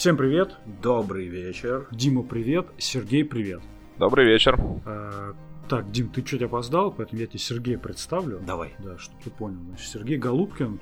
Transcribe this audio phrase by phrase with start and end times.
[0.00, 0.56] Всем привет.
[0.82, 1.86] Добрый вечер.
[1.90, 2.68] Дима, привет.
[2.78, 3.60] Сергей, привет.
[3.98, 4.58] Добрый вечер.
[4.86, 5.34] А,
[5.68, 8.40] так, Дим, ты чуть опоздал, поэтому я тебе Сергея представлю.
[8.40, 8.72] Давай.
[8.78, 9.58] Да, чтобы ты понял.
[9.68, 10.80] Значит, Сергей Голубкин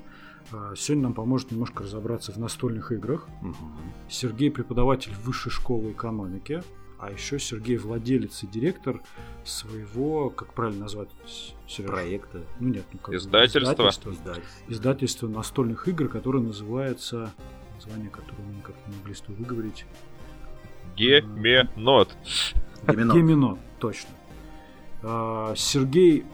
[0.53, 3.27] а, сегодня нам поможет немножко разобраться в настольных играх.
[3.41, 3.55] Угу.
[4.07, 6.63] Сергей преподаватель высшей школы экономики.
[6.97, 9.01] А еще Сергей владелец и директор
[9.43, 11.09] своего, как правильно назвать,
[11.67, 11.89] Сереж?
[11.91, 12.39] проекта.
[12.61, 13.89] Ну нет, ну как издательство.
[13.89, 14.13] Издательство,
[14.69, 17.33] издательство настольных игр, которое называется
[17.89, 19.85] название, которое мы никак не могли с тобой выговорить.
[20.95, 22.15] Геменот.
[22.87, 23.15] Геменот.
[23.15, 24.09] Геменот, точно.
[25.01, 26.25] А, Сергей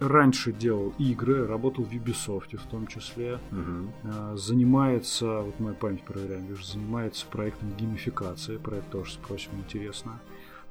[0.00, 3.40] раньше делал игры, работал в Ubisoft в том числе.
[3.50, 4.36] Угу.
[4.36, 10.20] Занимается, вот моя память проверяем, вижу, занимается проектом геймификации, про это тоже спросим, интересно.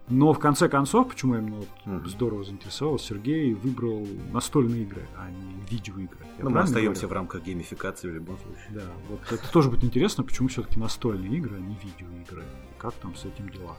[0.09, 5.29] Но в конце концов, почему я именно вот здорово заинтересовал, Сергей выбрал настольные игры, а
[5.29, 6.19] не видеоигры.
[6.37, 7.09] Я ну, мы остаемся говорю?
[7.09, 8.67] в рамках геймификации в любом случае.
[8.69, 12.43] Да, вот это тоже будет интересно, почему все-таки настольные игры, а не видеоигры.
[12.77, 13.75] Как там с этим дела.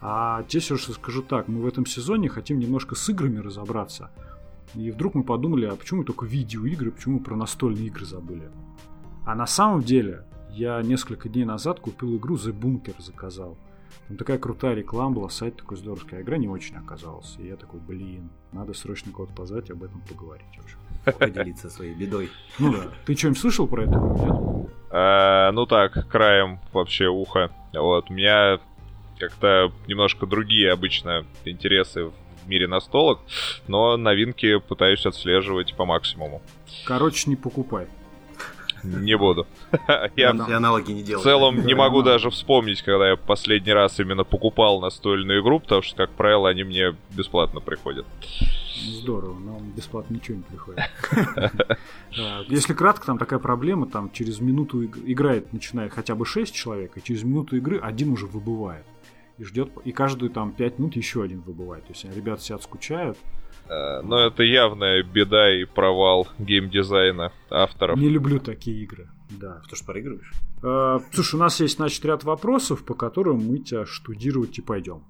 [0.00, 4.10] А здесь уже скажу так, мы в этом сезоне хотим немножко с играми разобраться.
[4.74, 8.50] И вдруг мы подумали, а почему только видеоигры, почему мы про настольные игры забыли?
[9.24, 13.56] А на самом деле, я несколько дней назад купил игру The Bunker, заказал.
[14.08, 17.36] Там такая крутая реклама была, сайт такой здоровский, а игра не очень оказалась.
[17.38, 20.46] И я такой, блин, надо срочно кого-то позвать и об этом поговорить.
[21.18, 22.30] Поделиться своей бедой.
[22.58, 22.88] Ну да.
[23.06, 24.68] Ты что-нибудь слышал про нет?
[24.90, 27.50] А, ну так, краем вообще уха.
[27.72, 28.58] Вот, у меня
[29.18, 33.20] как-то немножко другие обычно интересы в мире настолок,
[33.68, 36.42] но новинки пытаюсь отслеживать по максимуму.
[36.84, 37.86] Короче, не покупай.
[38.82, 39.46] Не буду.
[40.16, 41.20] Я аналоги не делаю.
[41.20, 45.82] В целом не могу даже вспомнить, когда я последний раз именно покупал настольную игру, потому
[45.82, 48.06] что, как правило, они мне бесплатно приходят.
[48.82, 50.80] Здорово, но бесплатно ничего не приходит.
[52.48, 57.02] Если кратко, там такая проблема, там через минуту играет, начинает хотя бы 6 человек, и
[57.02, 58.84] через минуту игры один уже выбывает
[59.40, 61.84] и ждет, и каждую там 5 минут еще один выбывает.
[61.84, 63.18] То есть ребята сидят, скучают.
[63.70, 67.98] А, но это явная беда и провал геймдизайна авторов.
[67.98, 69.08] Не люблю такие игры.
[69.30, 69.62] Да.
[69.66, 70.32] Что ж, проигрываешь?
[70.62, 75.04] А, слушай, у нас есть, значит, ряд вопросов, по которым мы тебя штудировать и пойдем.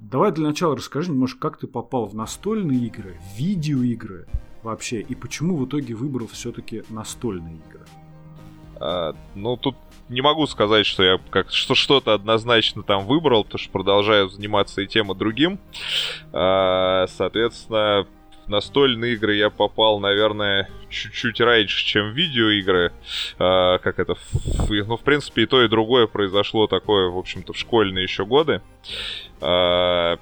[0.00, 4.26] Давай для начала расскажи немножко, как ты попал в настольные игры, видеоигры
[4.62, 7.84] вообще, и почему в итоге выбрал все-таки настольные игры.
[8.80, 9.76] А, ну, тут
[10.08, 14.82] не могу сказать, что я как что что-то однозначно там выбрал, потому что продолжаю заниматься
[14.82, 15.58] и тем, и другим.
[16.32, 18.06] А, соответственно,
[18.44, 22.92] в настольные игры я попал, наверное, чуть-чуть раньше, чем в видеоигры.
[23.38, 24.16] А, как это?
[24.68, 28.60] Ну, в принципе, и то, и другое произошло такое, в общем-то, в школьные еще годы.
[29.40, 30.18] А,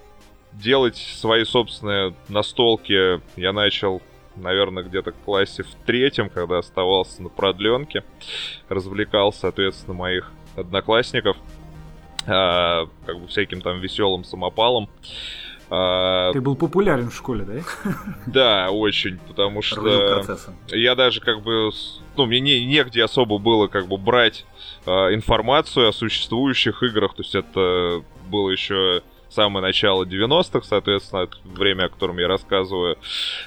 [0.53, 4.03] делать свои собственные настолки я начал
[4.37, 8.05] наверное, где-то в классе в третьем, когда оставался на продленке,
[8.69, 11.37] развлекал, соответственно, моих одноклассников,
[12.27, 14.89] а, как бы всяким там веселым самопалом.
[15.71, 17.95] А, Ты был популярен в школе, да?
[18.27, 20.23] Да, очень, потому что
[20.69, 21.71] я даже как бы,
[22.17, 24.45] ну, мне не, негде особо было как бы брать
[24.85, 31.85] э, информацию о существующих играх, то есть это было еще самое начало 90-х, соответственно, время,
[31.85, 32.99] о котором я рассказываю,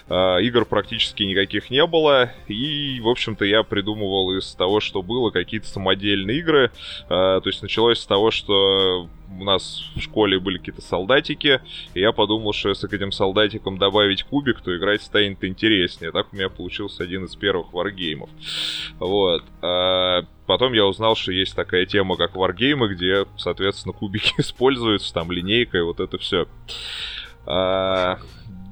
[0.08, 5.30] а, игр практически никаких не было, и, в общем-то, я придумывал из того, что было,
[5.30, 6.72] какие-то самодельные игры,
[7.10, 9.10] а, то есть началось с того, что
[9.40, 11.62] у нас в школе были какие-то солдатики,
[11.94, 16.12] и я подумал, что если к этим солдатикам добавить кубик, то играть станет интереснее.
[16.12, 18.30] Так у меня получился один из первых варгеймов.
[19.00, 19.44] Вот.
[19.62, 25.32] А потом я узнал, что есть такая тема, как варгеймы, где, соответственно, кубики используются, там
[25.32, 26.48] линейка и вот это все.
[27.46, 28.20] А,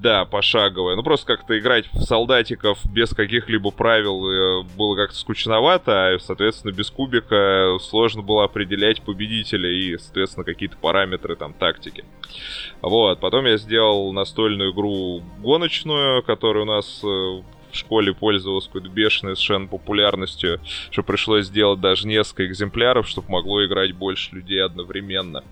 [0.04, 0.98] да, пошаговая.
[0.98, 6.74] Ну, просто как-то играть в солдатиков без каких-либо правил э, было как-то скучновато, а, соответственно,
[6.74, 12.04] без кубика сложно было определять победителя и, соответственно, какие-то параметры там тактики.
[12.82, 18.90] Вот, потом я сделал настольную игру гоночную, которая у нас э, в школе пользовалась какой-то
[18.90, 20.60] бешеной совершенно популярностью,
[20.92, 25.46] что пришлось сделать даже несколько экземпляров, чтобы могло играть больше людей одновременно.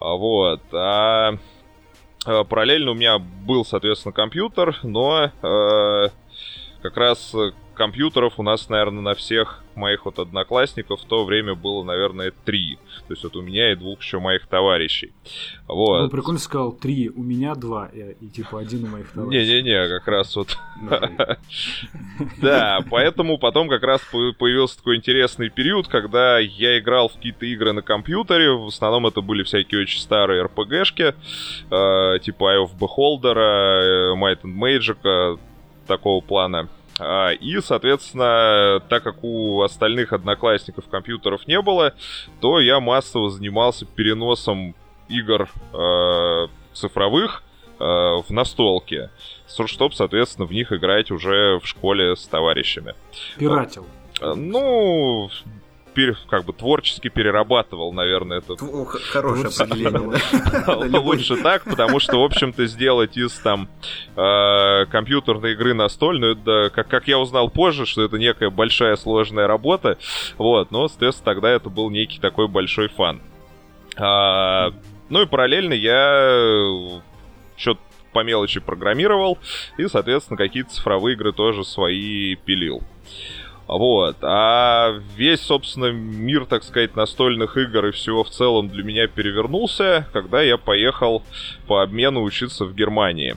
[0.00, 0.60] А Вот.
[0.72, 1.38] А
[2.24, 6.08] параллельно у меня был, соответственно, компьютер, но э,
[6.82, 7.34] как раз
[7.74, 12.78] компьютеров у нас, наверное, на всех моих вот одноклассников в то время было, наверное, три.
[13.08, 15.12] То есть вот у меня и двух еще моих товарищей.
[15.66, 16.02] Вот.
[16.02, 19.62] Ну, прикольно сказал, три, у меня два, и, и типа один у моих товарищей.
[19.62, 20.56] Не-не-не, как раз вот...
[22.40, 27.72] Да, поэтому потом как раз появился такой интересный период, когда я играл в какие-то игры
[27.72, 31.14] на компьютере, в основном это были всякие очень старые RPG-шки,
[31.70, 35.38] э, типа Eye of Beholder, э, Might and Magic,
[35.86, 36.68] такого плана.
[37.00, 41.94] А, и, соответственно, так как у остальных одноклассников компьютеров не было,
[42.40, 44.74] то я массово занимался переносом
[45.08, 47.42] игр э, цифровых
[47.78, 49.08] э, в настолки,
[49.46, 52.94] чтобы, соответственно, в них играть уже в школе с товарищами.
[53.38, 53.86] Пиратил.
[54.20, 55.30] Ну,
[56.00, 58.56] пере, как бы творчески перерабатывал, наверное, это...
[59.12, 60.98] Хорошее определение.
[60.98, 63.68] Лучше так, потому что, в общем-то, сделать из там
[64.16, 69.46] э, компьютерной игры настольную, это, как, как я узнал позже, что это некая большая сложная
[69.46, 69.98] работа,
[70.38, 73.20] вот, но, соответственно, тогда это был некий такой большой фан.
[73.96, 74.72] А,
[75.10, 77.02] ну и параллельно я
[77.56, 77.80] что-то
[78.12, 79.38] по мелочи программировал,
[79.76, 82.82] и, соответственно, какие-то цифровые игры тоже свои пилил.
[83.70, 84.16] Вот.
[84.22, 90.08] А весь, собственно, мир, так сказать, настольных игр и всего в целом для меня перевернулся,
[90.12, 91.22] когда я поехал
[91.68, 93.36] по обмену учиться в Германии.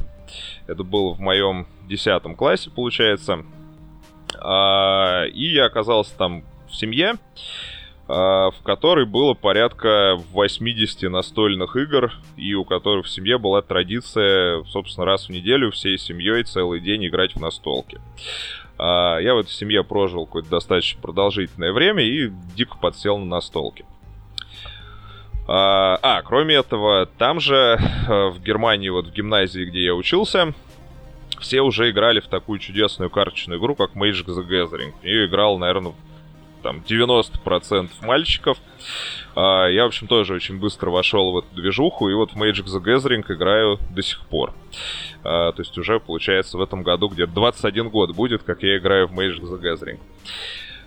[0.66, 3.46] Это было в моем десятом классе, получается.
[4.40, 7.14] А, и я оказался там в семье,
[8.08, 14.64] а, в которой было порядка 80 настольных игр, и у которых в семье была традиция,
[14.64, 18.00] собственно, раз в неделю всей семьей целый день играть в настолки.
[18.78, 23.86] А, я в этой семье прожил какое-то достаточно продолжительное время и дико подсел на настолки.
[25.48, 30.54] А, а, кроме этого, там же, э, в Германии, вот в гимназии, где я учился,
[31.40, 34.94] все уже играли в такую чудесную карточную игру, как Magic the Gathering.
[35.04, 35.94] И играл, наверное,
[36.62, 38.58] там 90% мальчиков.
[39.36, 42.66] А, я, в общем, тоже очень быстро вошел в эту движуху, и вот в Magic
[42.66, 44.54] the Gathering играю до сих пор.
[45.24, 49.08] А, то есть уже, получается, в этом году где-то 21 год будет, как я играю
[49.08, 50.00] в Magic the Gathering.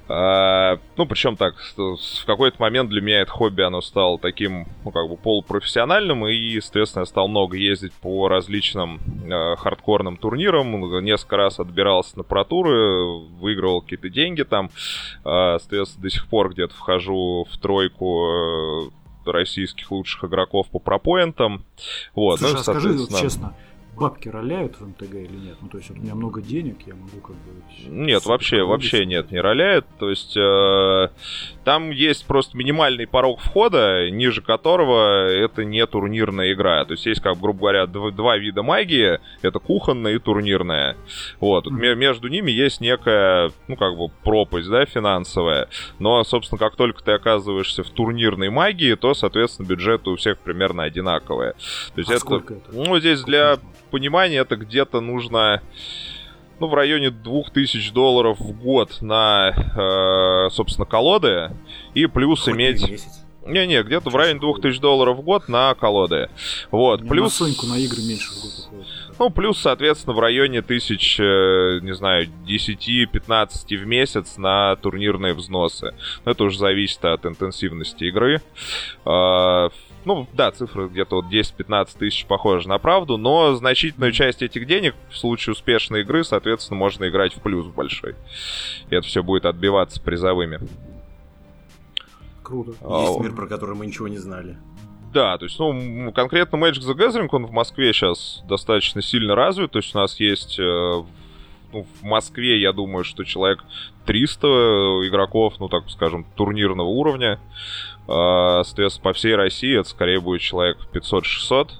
[0.08, 4.92] А, ну, причем так, в какой-то момент для меня это хобби, оно стало таким, ну,
[4.92, 11.36] как бы полупрофессиональным, и, естественно, я стал много ездить по различным э, хардкорным турнирам, несколько
[11.36, 13.04] раз отбирался на протуры,
[13.40, 18.90] выигрывал какие-то деньги там, э, соответственно, до сих пор где-то вхожу в тройку
[19.26, 21.64] э, российских лучших игроков по пропоинтам.
[22.14, 23.54] Вот, Слушай, ну, а скажи честно,
[23.96, 25.56] бабки роляют в МТГ или нет?
[25.60, 27.62] Ну, то есть, вот у меня много денег, я могу как бы...
[27.88, 29.86] Нет, вообще, вообще нет, не роляет.
[29.98, 31.08] То есть, э,
[31.64, 36.84] там есть просто минимальный порог входа, ниже которого это не турнирная игра.
[36.84, 39.18] То есть, есть, как, грубо говоря, два, два вида магии.
[39.42, 40.96] Это кухонная и турнирная.
[41.40, 41.66] Вот.
[41.66, 41.94] Mm-hmm.
[41.94, 45.68] Между ними есть некая, ну, как бы, пропасть, да, финансовая.
[45.98, 50.82] Но, собственно, как только ты оказываешься в турнирной магии, то, соответственно, бюджеты у всех примерно
[50.82, 51.52] одинаковые.
[51.94, 52.60] То есть, а это, это?
[52.72, 53.58] Ну, здесь для
[53.90, 55.62] понимания, это где-то нужно
[56.58, 61.50] ну, в районе 2000 долларов в год на, э, собственно, колоды.
[61.94, 63.06] И плюс Хоть иметь...
[63.46, 66.30] Не-не, где-то в районе 2000 долларов в год на колоды.
[66.72, 67.38] Вот, Не плюс...
[67.38, 68.86] На Соньку на игры меньше в год уходит.
[69.18, 75.94] Ну, плюс, соответственно, в районе тысяч, э, не знаю, 10-15 в месяц на турнирные взносы.
[76.24, 78.42] Но это уже зависит от интенсивности игры.
[79.04, 79.68] Э,
[80.06, 84.94] ну, да, цифры где-то вот 10-15 тысяч похожи на правду, но значительную часть этих денег
[85.10, 88.14] в случае успешной игры, соответственно, можно играть в плюс большой.
[88.88, 90.60] И это все будет отбиваться призовыми.
[92.44, 92.74] Круто.
[92.80, 94.56] А, Есть мир, про который мы ничего не знали.
[95.12, 99.72] Да, то есть, ну, конкретно Magic the Gathering, он в Москве сейчас достаточно сильно развит,
[99.72, 101.02] то есть у нас есть э,
[101.72, 103.64] ну, в Москве, я думаю, что человек
[104.04, 104.46] 300
[105.08, 107.40] игроков, ну, так скажем, турнирного уровня.
[108.08, 111.70] А, соответственно, по всей России это скорее будет человек 500-600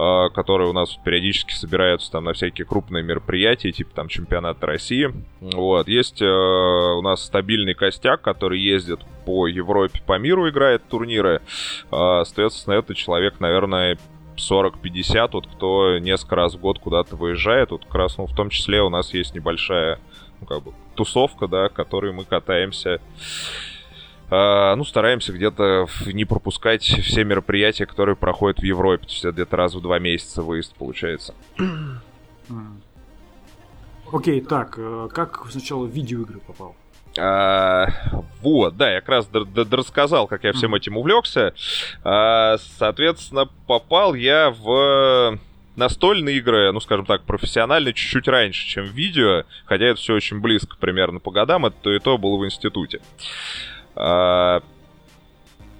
[0.00, 5.12] а, которые у нас периодически собираются там на всякие крупные мероприятия, типа там чемпионата России.
[5.40, 5.88] Вот.
[5.88, 11.42] Есть э, у нас стабильный костяк, который ездит по Европе, по миру играет турниры.
[11.90, 13.98] Э, соответственно, это человек, наверное,
[14.36, 17.72] 40-50, вот кто несколько раз в год куда-то выезжает.
[17.72, 19.98] Вот как раз, ну, в том числе у нас есть небольшая,
[20.40, 23.00] ну, как бы, тусовка, да, которой мы катаемся
[24.30, 29.06] ну, стараемся где-то не пропускать все мероприятия, которые проходят в Европе.
[29.06, 31.34] То есть это где-то раз в два месяца выезд получается.
[34.10, 36.74] Окей, okay, так, э, как сначала в видеоигры попал?
[37.18, 37.88] А,
[38.40, 41.52] вот, да, я как раз рассказал, как я всем этим увлекся.
[42.04, 45.38] А, соответственно, попал я в
[45.76, 50.40] настольные игры, ну, скажем так, профессионально чуть-чуть раньше, чем в видео, хотя это все очень
[50.40, 53.00] близко примерно по годам, это то и то было в институте.
[54.00, 54.62] А,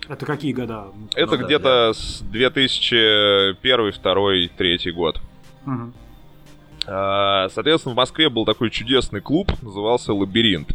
[0.08, 0.86] это какие года?
[1.14, 1.94] Это ну, где-то да.
[1.94, 5.20] с 2001, 2002, 2003 год.
[5.66, 5.92] Угу.
[6.90, 10.70] А, соответственно, в Москве был такой чудесный клуб, назывался «Лабиринт».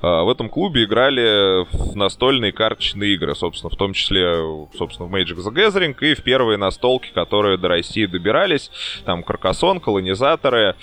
[0.00, 4.34] А, в этом клубе играли в настольные карточные игры, собственно, в том числе,
[4.76, 8.70] собственно, в Magic the Gathering и в первые настолки, которые до России добирались,
[9.04, 10.74] там Каркасон, колонизаторы,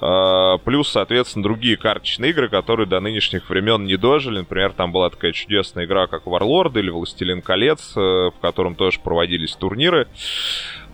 [0.00, 4.38] а, плюс, соответственно, другие карточные игры, которые до нынешних времен не дожили.
[4.38, 8.98] Например, там была такая чудесная игра, как Warlord или Властелин колец, э, в котором тоже
[9.00, 10.08] проводились турниры.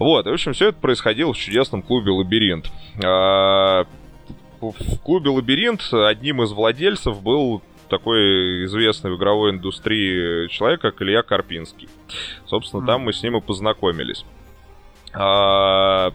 [0.02, 2.73] Вот, и, в общем, все это происходило в чудесном клубе «Лабиринт».
[3.04, 3.87] А,
[4.61, 11.23] в клубе «Лабиринт» одним из владельцев был такой известный в игровой индустрии человек, как Илья
[11.23, 11.88] Карпинский.
[12.47, 14.25] Собственно, там мы с ним и познакомились.
[15.12, 16.12] А,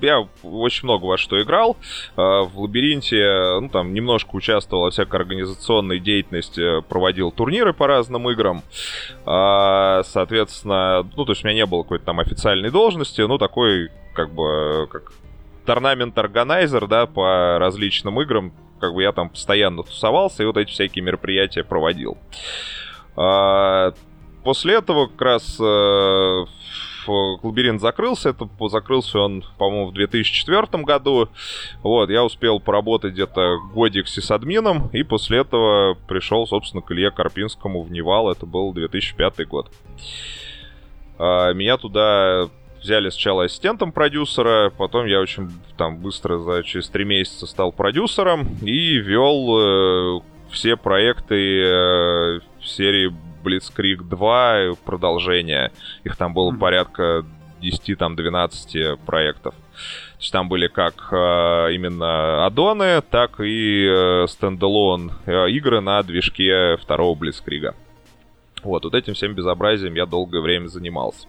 [0.00, 1.76] я очень много во что играл.
[2.16, 8.30] А, в лабиринте, ну, там, немножко участвовал во всякой организационной деятельности, проводил турниры по разным
[8.30, 8.62] играм.
[9.26, 13.90] А, соответственно, ну, то есть у меня не было какой-то там официальной должности, ну, такой,
[14.14, 15.12] как бы, как
[15.66, 18.52] tournament organizer, да, по различным играм.
[18.80, 22.16] Как бы я там постоянно тусовался и вот эти всякие мероприятия проводил.
[23.16, 23.92] А,
[24.44, 26.44] после этого как раз э,
[27.08, 28.30] лабиринт закрылся.
[28.30, 31.28] Это закрылся он, по-моему, в 2004 году.
[31.82, 37.10] Вот, я успел поработать где-то годик с админом, и после этого пришел, собственно, к Илье
[37.10, 38.30] Карпинскому в Нивал.
[38.30, 39.70] Это был 2005 год.
[41.18, 42.48] А, меня туда
[42.80, 48.46] взяли сначала ассистентом продюсера, потом я очень там быстро за через три месяца стал продюсером
[48.62, 55.72] и вел э, все проекты э, серии Blitzkrieg 2 продолжение.
[56.04, 56.58] Их там было mm-hmm.
[56.58, 57.24] порядка
[57.62, 59.54] 10-12 проектов.
[59.54, 66.02] То есть там были как э, именно аддоны, так и э, стендалон э, игры на
[66.02, 67.74] движке второго Блицкрига.
[68.62, 71.28] Вот, вот этим всем безобразием я долгое время занимался.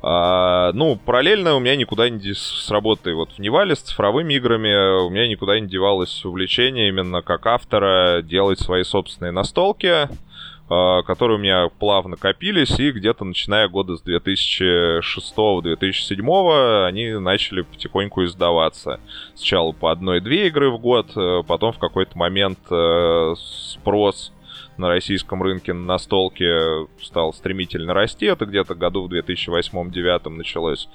[0.00, 5.04] А, ну, параллельно у меня никуда не с работой вот в Невале с цифровыми играми
[5.04, 10.08] у меня никуда не девалось увлечение именно как автора делать свои собственные настолки.
[10.70, 18.22] А, которые у меня плавно копились, и где-то начиная года с 2006-2007 они начали потихоньку
[18.24, 19.00] издаваться.
[19.34, 24.30] Сначала по одной-две игры в год, э, потом в какой-то момент э, спрос
[24.78, 28.26] на российском рынке на столке стал стремительно расти.
[28.26, 30.88] Это где-то году в 2008-2009 началось.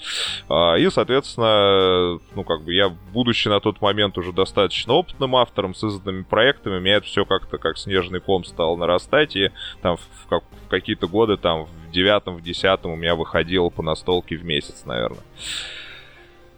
[0.50, 5.76] А, и, соответственно, ну, как бы я, будучи на тот момент уже достаточно опытным автором
[5.76, 9.36] с изданными проектами, меня это все как-то как снежный ком стало нарастать.
[9.36, 13.70] И там в, как, в какие-то годы, там в девятом, в десятом у меня выходило
[13.70, 15.24] по настолке в месяц, наверное.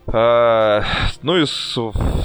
[0.07, 0.83] А,
[1.23, 1.77] ну, из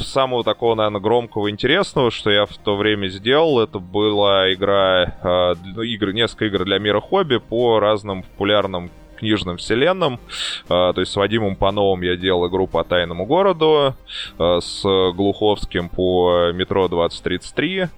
[0.04, 5.54] самого такого, наверное, громкого интересного, что я в то время сделал, это была игра, а,
[5.64, 10.20] ну, игры, несколько игр для мира хобби по разным популярным книжным вселенным.
[10.68, 13.94] А, то есть с Вадимом Пановым я делал игру по Тайному городу,
[14.38, 17.88] с Глуховским по Метро 2033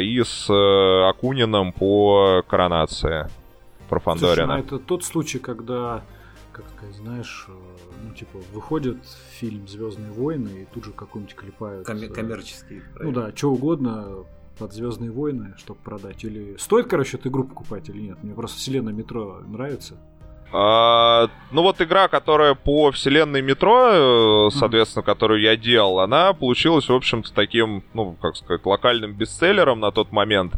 [0.00, 3.28] и с э, Акуниным по Коронации.
[3.88, 4.34] Про Фандорина.
[4.34, 6.02] Слушай, ну это тот случай, когда,
[6.52, 7.48] как сказать, знаешь,
[8.02, 8.98] ну, типа, выходит
[9.38, 11.86] фильм Звездные войны, и тут же какой-нибудь клепают.
[11.86, 12.82] Ком- э, коммерческий.
[12.98, 14.24] Ну да, что угодно
[14.58, 16.24] под Звездные войны, чтобы продать.
[16.24, 18.22] Или стоит, короче, эту игру покупать или нет?
[18.22, 19.96] Мне просто вселенная метро нравится.
[20.56, 26.88] А, ну вот игра, которая по вселенной метро, э, соответственно, которую я делал, она получилась,
[26.88, 30.54] в общем-то, таким, ну, как сказать, локальным бестселлером на тот момент.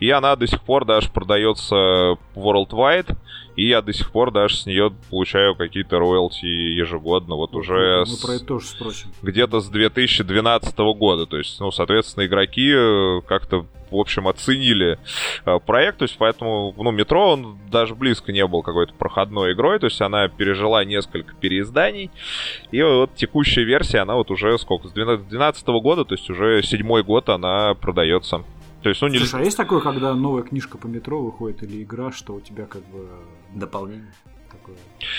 [0.00, 3.16] И она до сих пор даже продается worldwide.
[3.54, 7.36] И я до сих пор даже с нее получаю какие-то роялти ежегодно.
[7.36, 8.18] Вот уже Мы с...
[8.18, 9.12] про это тоже спросим.
[9.22, 11.26] Где-то с 2012 года.
[11.26, 14.98] То есть, ну, соответственно, игроки э, как-то в общем, оценили
[15.44, 19.78] э, проект, то есть поэтому, ну, метро, он даже близко не был какой-то проходной игрой,
[19.78, 22.10] то есть она пережила несколько переизданий,
[22.70, 27.02] и вот текущая версия, она вот уже сколько, с 2012 года, то есть уже седьмой
[27.02, 28.44] год она продается.
[28.82, 29.18] То есть, ну, не...
[29.18, 32.66] Слушай, а есть такое, когда новая книжка по метро выходит или игра, что у тебя
[32.66, 33.08] как бы...
[33.52, 34.12] Дополнение?
[34.66, 34.74] Такой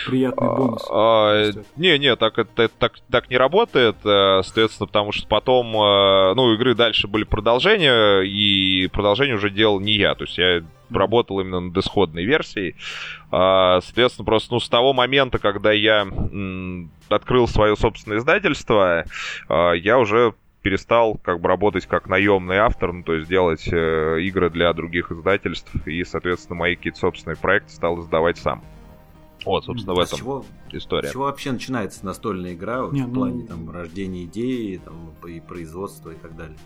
[0.06, 0.86] приятный бонус.
[0.92, 6.34] А, не, не, так это так, так не работает, э, соответственно, потому что потом, э,
[6.36, 11.40] ну, игры дальше были продолжения, и продолжение уже делал не я, то есть я работал
[11.40, 12.76] именно над исходной версией.
[13.32, 16.08] А, соответственно, просто ну, с того момента, когда я
[17.10, 19.06] открыл свое собственное издательство,
[19.50, 24.20] а, я уже перестал как бы работать как наемный автор, ну, то есть делать э,
[24.22, 28.62] игры для других издательств, и, соответственно, мои какие-то собственные проекты стал издавать сам.
[29.46, 31.10] Вот, собственно, в а этом чего, история.
[31.10, 33.14] С чего вообще начинается настольная игра вот, Не, в ну...
[33.14, 36.58] плане там, рождения идеи там, и производства и так далее?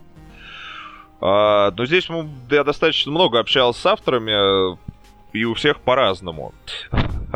[1.20, 2.08] А, но здесь
[2.50, 4.78] я достаточно много общался с авторами,
[5.34, 6.54] и у всех по-разному.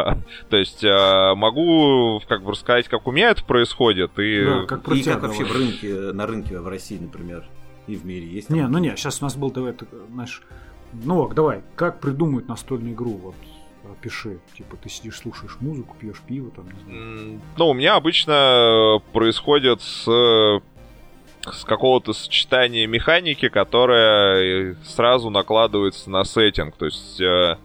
[0.50, 4.18] То есть э, могу как бы рассказать, как у меня это происходит.
[4.20, 7.46] И, да, как, и как вообще в рынке, на рынке в России, например,
[7.88, 8.50] и в мире есть?
[8.50, 9.75] Не, ну не, сейчас у нас был, давай,
[10.12, 10.42] знаешь,
[10.92, 13.18] ну, давай, как придумают настольную игру?
[13.24, 13.36] Вот
[14.01, 14.39] пиши.
[14.58, 17.42] Типа ты сидишь, слушаешь музыку, пьешь пиво, там, не знаю.
[17.58, 20.08] Ну, у меня обычно происходит с
[21.51, 26.75] с какого-то сочетания механики, которая сразу накладывается на сеттинг.
[26.75, 27.58] То есть э,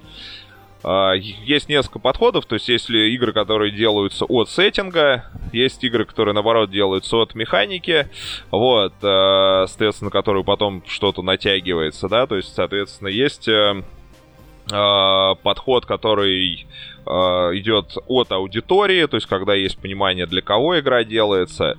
[0.84, 2.46] э, есть несколько подходов.
[2.46, 8.08] То есть есть игры, которые делаются от сеттинга, есть игры, которые наоборот делаются от механики,
[8.50, 12.26] вот, э, соответственно, которые потом что-то натягивается, да.
[12.26, 13.82] То есть, соответственно, есть э,
[14.70, 16.66] э, подход, который
[17.06, 21.76] э, идет от аудитории, то есть когда есть понимание, для кого игра делается.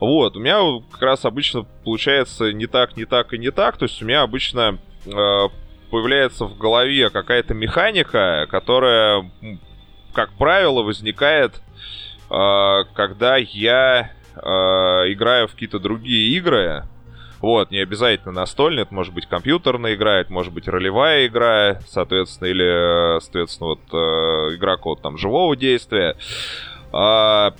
[0.00, 3.76] Вот, у меня как раз обычно получается не так, не так и не так.
[3.76, 5.48] То есть у меня обычно э,
[5.90, 9.30] появляется в голове какая-то механика, которая,
[10.12, 11.60] как правило, возникает,
[12.28, 16.84] когда я играю в какие-то другие игры.
[17.44, 22.48] Вот, не обязательно настольная, это может быть компьютерная игра, это может быть ролевая игра, соответственно,
[22.48, 26.16] или, соответственно, вот э, игра какого-то там живого действия.
[26.90, 27.52] А,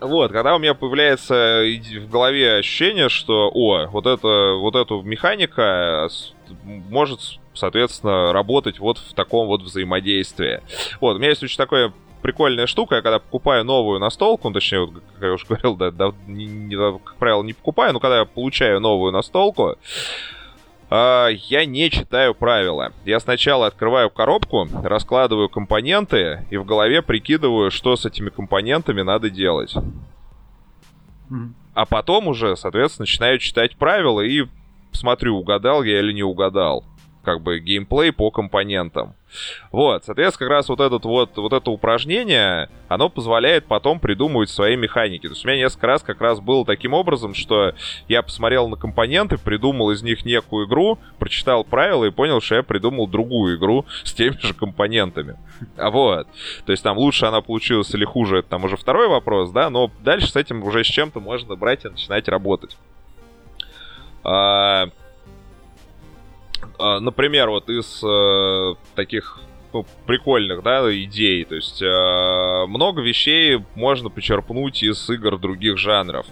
[0.00, 6.08] вот, когда у меня появляется в голове ощущение, что, о, вот это, вот эту механика
[6.64, 7.20] может,
[7.54, 10.62] соответственно, работать вот в таком вот взаимодействии.
[11.00, 12.96] Вот, у меня есть очень такое прикольная штука.
[12.96, 16.46] Я когда покупаю новую настолку, ну, точнее, вот, как я уже говорил, да, да, не,
[16.46, 19.76] не, как правило, не покупаю, но когда я получаю новую настолку,
[20.90, 22.92] а, я не читаю правила.
[23.04, 29.30] Я сначала открываю коробку, раскладываю компоненты и в голове прикидываю, что с этими компонентами надо
[29.30, 29.74] делать.
[31.74, 34.46] А потом уже, соответственно, начинаю читать правила и
[34.90, 36.84] смотрю, угадал я или не угадал.
[37.22, 39.14] Как бы геймплей по компонентам.
[39.70, 44.76] Вот, соответственно, как раз вот, этот вот, вот это упражнение, оно позволяет потом придумывать свои
[44.76, 45.26] механики.
[45.26, 47.74] То есть у меня несколько раз как раз было таким образом, что
[48.08, 52.62] я посмотрел на компоненты, придумал из них некую игру, прочитал правила и понял, что я
[52.62, 55.36] придумал другую игру с теми же компонентами.
[55.76, 56.26] А вот.
[56.66, 59.90] То есть там лучше она получилась или хуже, это там уже второй вопрос, да, но
[60.00, 62.76] дальше с этим уже с чем-то можно брать и начинать работать.
[66.80, 69.40] А, например, вот из э, таких
[69.72, 71.44] ну, прикольных, да, идей.
[71.44, 76.26] То есть э, много вещей можно почерпнуть из игр других жанров.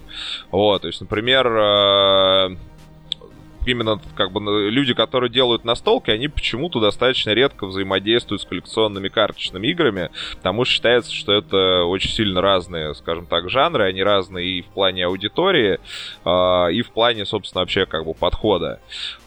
[0.51, 2.57] Вот, то есть, например, э,
[3.69, 9.67] именно как бы люди, которые делают настолки, они почему-то достаточно редко взаимодействуют с коллекционными карточными
[9.69, 14.63] играми, потому что считается, что это очень сильно разные, скажем так, жанры, они разные и
[14.63, 15.79] в плане аудитории,
[16.25, 18.81] э, и в плане, собственно, вообще как бы подхода.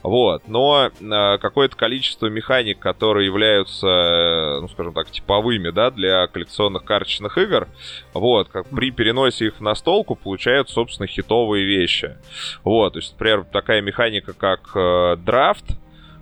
[0.03, 0.43] Вот.
[0.47, 7.37] Но э, какое-то количество механик, которые являются, ну, скажем так, типовыми, да, для коллекционных карточных
[7.37, 7.67] игр,
[8.13, 12.17] вот, как при переносе их в настолку получают, собственно, хитовые вещи.
[12.63, 15.65] Вот, то есть, например, такая механика, как э, драфт,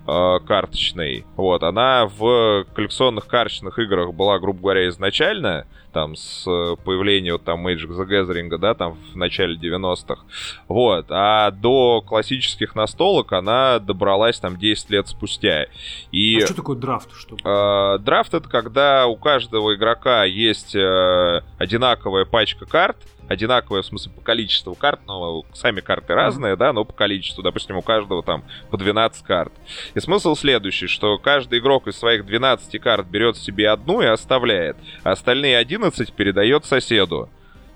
[0.08, 6.76] э, карточный, вот, она в коллекционных карточных играх была, грубо говоря, изначально, там, с э,
[6.84, 10.22] появлением вот, там Magic the Gathering, да, там, в начале 90-х.
[10.67, 11.08] Вот.
[11.10, 15.67] А до классических настолок она добралась там 10 лет спустя.
[16.12, 17.10] И, а что такое драфт?
[17.13, 17.38] Что?
[17.43, 22.98] Э, драфт это когда у каждого игрока есть э, одинаковая пачка карт,
[23.30, 27.44] одинаковое, в смысле, по количеству карт, но сами карты разные, да, но по количеству.
[27.44, 29.54] Допустим, у каждого там по 12 карт.
[29.94, 34.76] И смысл следующий, что каждый игрок из своих 12 карт берет себе одну и оставляет,
[35.04, 37.30] а остальные 11 передает соседу.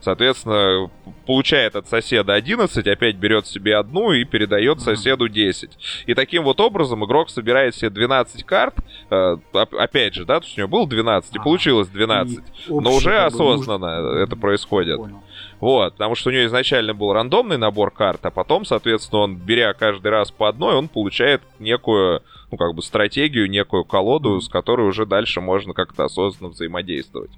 [0.04, 0.92] Соответственно,
[1.26, 5.72] получает от соседа 11, опять берет себе одну и передает соседу 10.
[6.08, 8.76] И таким вот образом игрок собирает себе 12 карт,
[9.10, 12.44] э, опять же, да, то есть у него было 12, и получилось 12.
[12.68, 14.98] Но уже осознанно это происходит.
[14.98, 15.24] Понял.
[15.64, 19.74] Вот, потому что у него изначально был рандомный набор карт, а потом, соответственно, он, беря
[19.74, 22.22] каждый раз по одной, он получает некую,
[22.52, 27.32] ну, как бы стратегию, некую колоду, с которой уже дальше можно как-то осознанно взаимодействовать.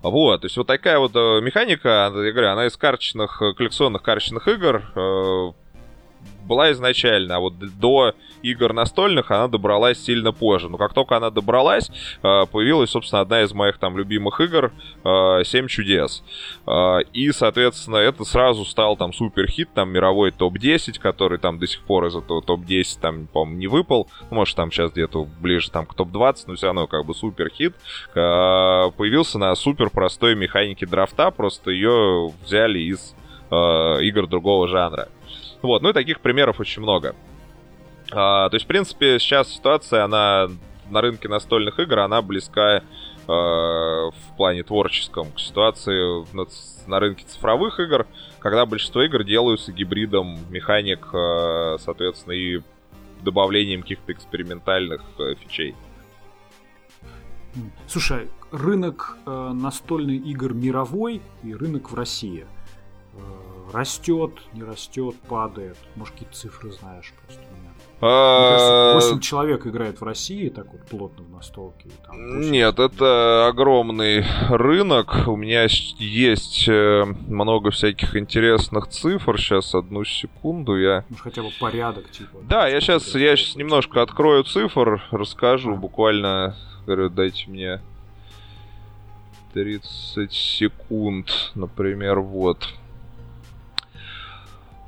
[0.00, 4.02] Вот, то есть вот такая вот э, механика, я говорю, она из карточных, э, коллекционных
[4.02, 5.52] карточных игр э,
[6.44, 10.68] была изначально, а вот до игр настольных она добралась сильно позже.
[10.68, 11.90] Но как только она добралась,
[12.22, 14.72] э, появилась, собственно, одна из моих там любимых игр
[15.04, 16.22] э, «Семь чудес».
[16.66, 21.66] Э, и, соответственно, это сразу стал там супер хит, там мировой топ-10, который там до
[21.66, 24.08] сих пор из этого топ-10 там, по-моему, не выпал.
[24.30, 27.48] Ну, может, там сейчас где-то ближе там к топ-20, но все равно как бы супер
[27.48, 27.74] хит.
[28.12, 33.14] Появился на супер простой механике драфта, просто ее взяли из
[33.50, 35.08] игр другого жанра.
[35.64, 37.16] Вот, ну и таких примеров очень много.
[38.12, 40.48] А, то есть, в принципе, сейчас ситуация, она
[40.90, 42.82] на рынке настольных игр она близка э,
[43.26, 46.44] в плане творческом к ситуации на,
[46.86, 48.06] на рынке цифровых игр,
[48.40, 52.60] когда большинство игр делаются гибридом механик, э, соответственно, и
[53.22, 55.74] добавлением каких-то экспериментальных э, фичей.
[57.86, 62.44] Слушай, рынок э, настольных игр мировой и рынок в России
[63.14, 65.76] э, растет, не растет, падает.
[65.96, 67.70] Может, какие-то цифры знаешь просто у меня.
[68.00, 68.94] А...
[68.94, 71.88] 8 человек играет в России так вот плотно в настолке.
[72.12, 75.26] Нет, это огромный рынок.
[75.26, 75.66] У меня
[75.98, 79.38] есть э, много всяких интересных цифр.
[79.38, 81.04] Сейчас одну секунду я.
[81.08, 82.40] Может хотя бы порядок типа.
[82.42, 86.56] Да, я сейчас я сейчас немножко открою цифр, расскажу буквально.
[86.84, 87.80] Говорю, дайте мне
[89.54, 92.68] 30 секунд, например, вот.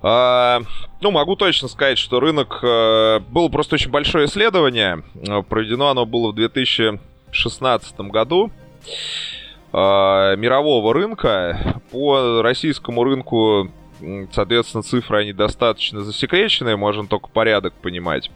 [0.08, 0.60] А,
[1.00, 2.60] ну, могу точно сказать, что рынок...
[2.62, 5.02] А, было просто очень большое исследование.
[5.28, 8.52] А, проведено оно было в 2016 году.
[9.72, 11.82] А, мирового рынка.
[11.90, 13.68] По российскому рынку,
[14.30, 16.76] соответственно, цифры, они достаточно засекреченные.
[16.76, 18.30] Можно только порядок понимать.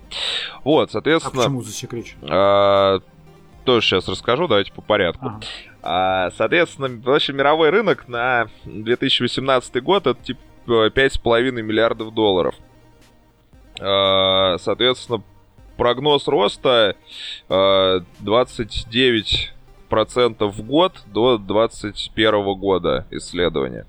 [0.64, 1.42] Вот, соответственно...
[1.42, 2.30] А почему засекреченные?
[2.32, 3.00] А,
[3.64, 5.26] тоже сейчас расскажу, давайте по порядку.
[5.26, 5.40] Ага.
[5.82, 12.54] А, соответственно, вообще мировой рынок на 2018 год это типа 5,5 миллиардов долларов.
[13.80, 15.22] А, соответственно,
[15.76, 16.94] прогноз роста
[17.48, 19.52] 29
[19.90, 23.84] процентов в год до 2021 года исследования.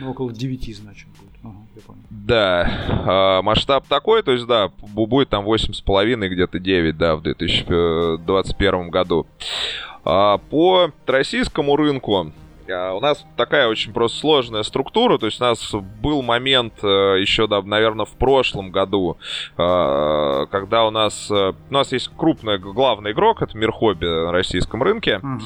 [0.00, 1.32] Ну, около 9, значит, будет.
[1.42, 2.00] Ага, я понял.
[2.08, 2.70] Да.
[3.06, 9.26] А, масштаб такой, то есть, да, будет там 8,5, где-то 9, да, в 2021 году.
[10.04, 12.32] А по российскому рынку а,
[12.94, 15.72] у нас такая очень просто сложная структура, то есть у нас
[16.02, 16.86] был момент э,
[17.20, 19.18] еще, наверное, в прошлом году,
[19.56, 24.82] э, когда у нас, э, у нас есть крупный главный игрок, это Мирхоби на российском
[24.82, 25.18] рынке.
[25.18, 25.40] Угу.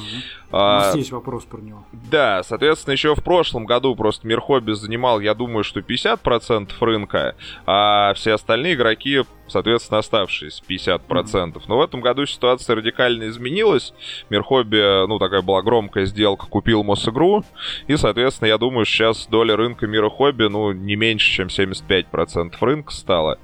[0.51, 1.85] А, у нас есть вопрос про него.
[1.93, 7.35] Да, соответственно, еще в прошлом году просто Мирхоби занимал, я думаю, что 50% рынка,
[7.67, 11.01] а все остальные игроки соответственно, оставшиеся 50%.
[11.09, 11.63] Mm-hmm.
[11.67, 13.93] Но в этом году ситуация радикально изменилась.
[14.31, 17.45] Мирхобби, ну, такая была громкая сделка, купил Мосигру,
[17.87, 22.93] и, соответственно, я думаю, сейчас доля рынка мира хобби, ну, не меньше, чем 75% рынка
[22.93, 23.39] стала.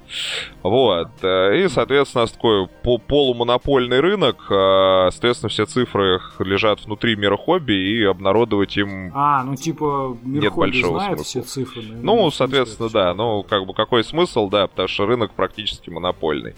[0.63, 1.09] Вот.
[1.23, 2.67] И, соответственно, такой
[3.07, 9.55] полумонопольный рынок, э, соответственно, все цифры лежат внутри мира хобби, и обнародовать им А, ну,
[9.55, 11.25] типа, мир нет хобби большого знает смысла.
[11.25, 11.83] все цифры.
[12.01, 13.13] Ну, соответственно, да.
[13.13, 16.55] Ну, как бы, какой смысл, да, потому что рынок практически монопольный.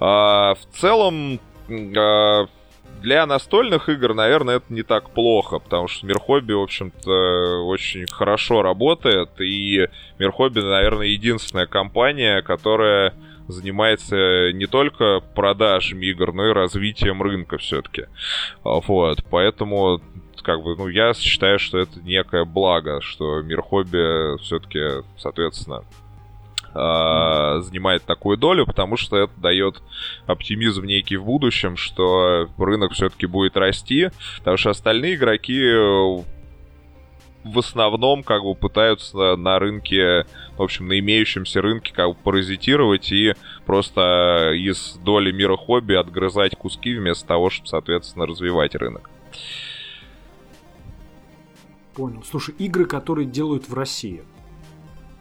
[0.00, 1.40] А, в целом,
[1.96, 2.46] а,
[3.04, 8.06] для настольных игр, наверное, это не так плохо, потому что Мир Хобби, в общем-то, очень
[8.06, 13.12] хорошо работает, и Мир Хобби, наверное, единственная компания, которая
[13.48, 18.06] занимается не только продажами игр, но и развитием рынка все-таки.
[18.62, 20.00] Вот, поэтому
[20.44, 25.82] как бы, ну, я считаю, что это некое благо, что Мир Хобби все-таки, соответственно,
[26.74, 29.82] э, занимает такую долю, потому что это дает
[30.26, 36.24] оптимизм некий в будущем, что рынок все-таки будет расти, потому что остальные игроки
[37.44, 40.26] в основном как бы пытаются на рынке,
[40.56, 43.34] в общем, на имеющемся рынке как бы паразитировать и
[43.66, 49.10] просто из доли мира хобби отгрызать куски вместо того, чтобы, соответственно, развивать рынок.
[51.94, 52.24] Понял.
[52.24, 54.24] Слушай, игры, которые делают в России,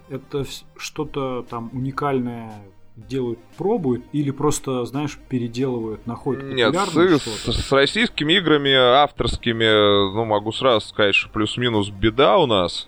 [0.09, 0.45] это
[0.77, 2.51] что-то там уникальное
[2.95, 10.25] делают, пробуют, или просто, знаешь, переделывают, находят Нет, с, с, с российскими играми авторскими, ну,
[10.25, 12.88] могу сразу сказать, что плюс-минус беда у нас.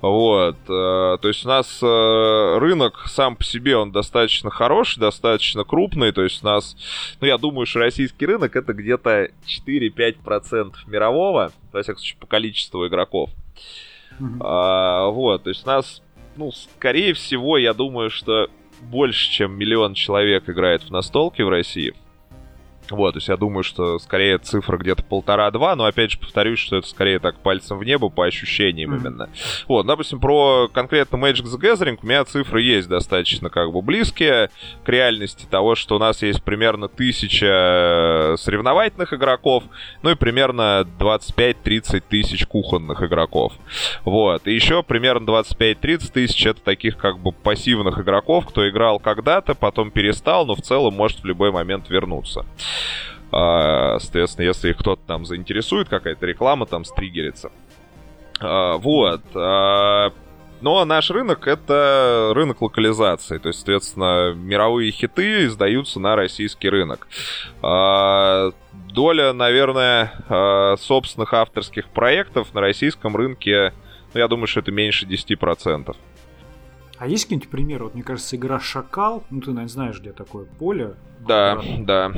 [0.00, 5.64] Вот, э, то есть у нас э, рынок сам по себе, он достаточно хороший, достаточно
[5.64, 6.76] крупный, то есть у нас,
[7.20, 9.30] ну, я думаю, что российский рынок это где-то
[9.66, 13.30] 4-5% мирового, во всяком случае, по количеству игроков.
[14.18, 14.38] Mm-hmm.
[14.40, 16.00] А, вот, то есть у нас
[16.36, 18.48] ну, скорее всего, я думаю, что
[18.82, 21.94] больше, чем миллион человек играет в настолки в России.
[22.90, 26.76] Вот, то есть я думаю, что скорее цифра где-то полтора-два, но опять же повторюсь, что
[26.76, 29.00] это скорее так пальцем в небо по ощущениям mm-hmm.
[29.00, 29.30] именно.
[29.68, 34.50] Вот, допустим, про конкретно Magic the Gathering у меня цифры есть достаточно как бы близкие
[34.84, 39.64] к реальности того, что у нас есть примерно тысяча соревновательных игроков,
[40.02, 43.54] ну и примерно 25-30 тысяч кухонных игроков.
[44.04, 49.54] Вот, и еще примерно 25-30 тысяч это таких как бы пассивных игроков, кто играл когда-то,
[49.54, 52.44] потом перестал, но в целом может в любой момент вернуться.
[53.32, 57.50] А, соответственно, если кто-то там заинтересует, какая-то реклама там стригерится.
[58.40, 59.22] А, вот.
[59.34, 60.12] А,
[60.60, 63.38] Но наш рынок— это рынок локализации.
[63.38, 67.06] То есть, соответственно, мировые хиты издаются на российский рынок.
[67.60, 73.72] Доля, наверное, собственных авторских проектов на российском рынке,
[74.14, 75.96] ну, я думаю, что это меньше 10%.
[77.04, 77.84] А есть какие-нибудь примеры?
[77.84, 80.94] Вот, мне кажется, игра «Шакал», ну, ты, наверное, знаешь, где такое поле.
[81.20, 82.10] Да, да.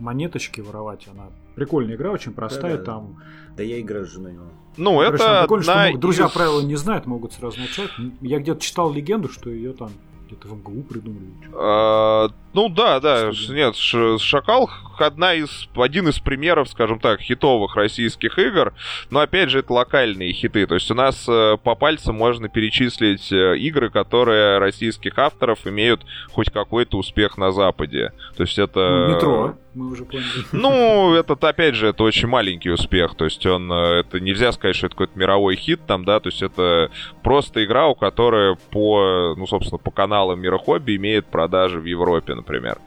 [0.00, 2.84] Монеточки воровать, она прикольная игра, очень простая, да, да.
[2.84, 3.22] там...
[3.56, 4.36] Да я играю с женой.
[4.76, 6.32] Ну, Короче, это прикольно, одна что друзья из...
[6.32, 7.90] правила не знают, могут сразу начать.
[8.20, 9.92] Я где-то читал легенду, что ее там
[10.34, 11.26] где-то в МГУ придумали.
[11.54, 18.38] А, ну да, да, нет, Шакал одна из, один из примеров, скажем так, хитовых российских
[18.38, 18.74] игр,
[19.10, 23.32] но опять же это локальные хиты, то есть у нас э, по пальцам можно перечислить
[23.32, 29.06] э, игры, которые российских авторов имеют хоть какой-то успех на Западе, то есть это...
[29.08, 30.24] Ну, метро, мы уже поняли.
[30.52, 34.76] Ну, этот, опять же, это очень маленький успех, то есть он, э, это нельзя сказать,
[34.76, 36.90] что это какой-то мировой хит там, да, то есть это
[37.22, 42.34] просто игра, у которой по, ну, собственно, по каналам Мира Хобби имеет продажи в Европе,
[42.34, 42.78] например.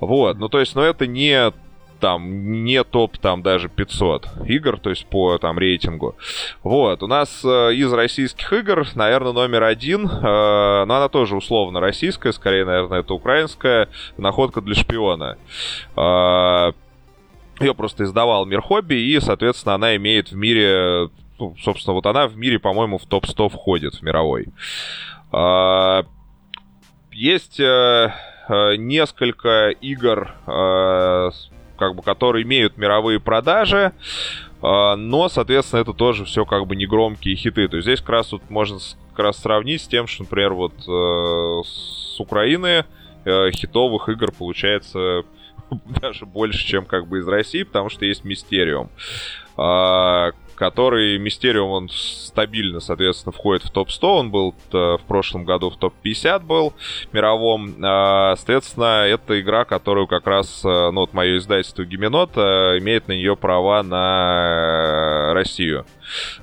[0.00, 1.52] Вот, ну то есть, ну это не
[1.98, 6.16] там не топ там даже 500 игр, то есть по там рейтингу.
[6.62, 11.80] Вот, у нас э, из российских игр, наверное, номер один, э, но она тоже условно
[11.80, 15.38] российская, скорее, наверное, это украинская, находка для шпиона.
[15.96, 16.72] Э,
[17.60, 22.28] ее просто издавал Мир Хобби, и, соответственно, она имеет в мире, ну, собственно, вот она
[22.28, 24.46] в мире, по-моему, в топ-100 входит, в мировой.
[25.32, 26.04] Э,
[27.12, 27.58] есть...
[27.58, 28.12] Э,
[28.48, 30.32] Э, несколько игр,
[31.78, 33.92] как бы, которые имеют мировые продажи,
[34.62, 37.68] э, но, соответственно, это тоже все как бы не громкие хиты.
[37.68, 38.78] То есть здесь как раз вот можно
[39.10, 40.74] как раз сравнить с тем, что, например, вот
[41.66, 42.84] с Украины
[43.24, 45.24] хитовых игр получается
[46.00, 48.90] даже больше, чем как бы из России, потому что есть Мистериум
[50.58, 54.04] который Мистериум, он стабильно, соответственно, входит в топ-100.
[54.04, 56.74] Он был э, в прошлом году в топ-50 был
[57.12, 57.76] мировом.
[57.82, 63.06] А, соответственно, это игра, которую как раз, э, ну, вот мое издательство Гименот э, имеет
[63.06, 65.86] на нее права на Россию.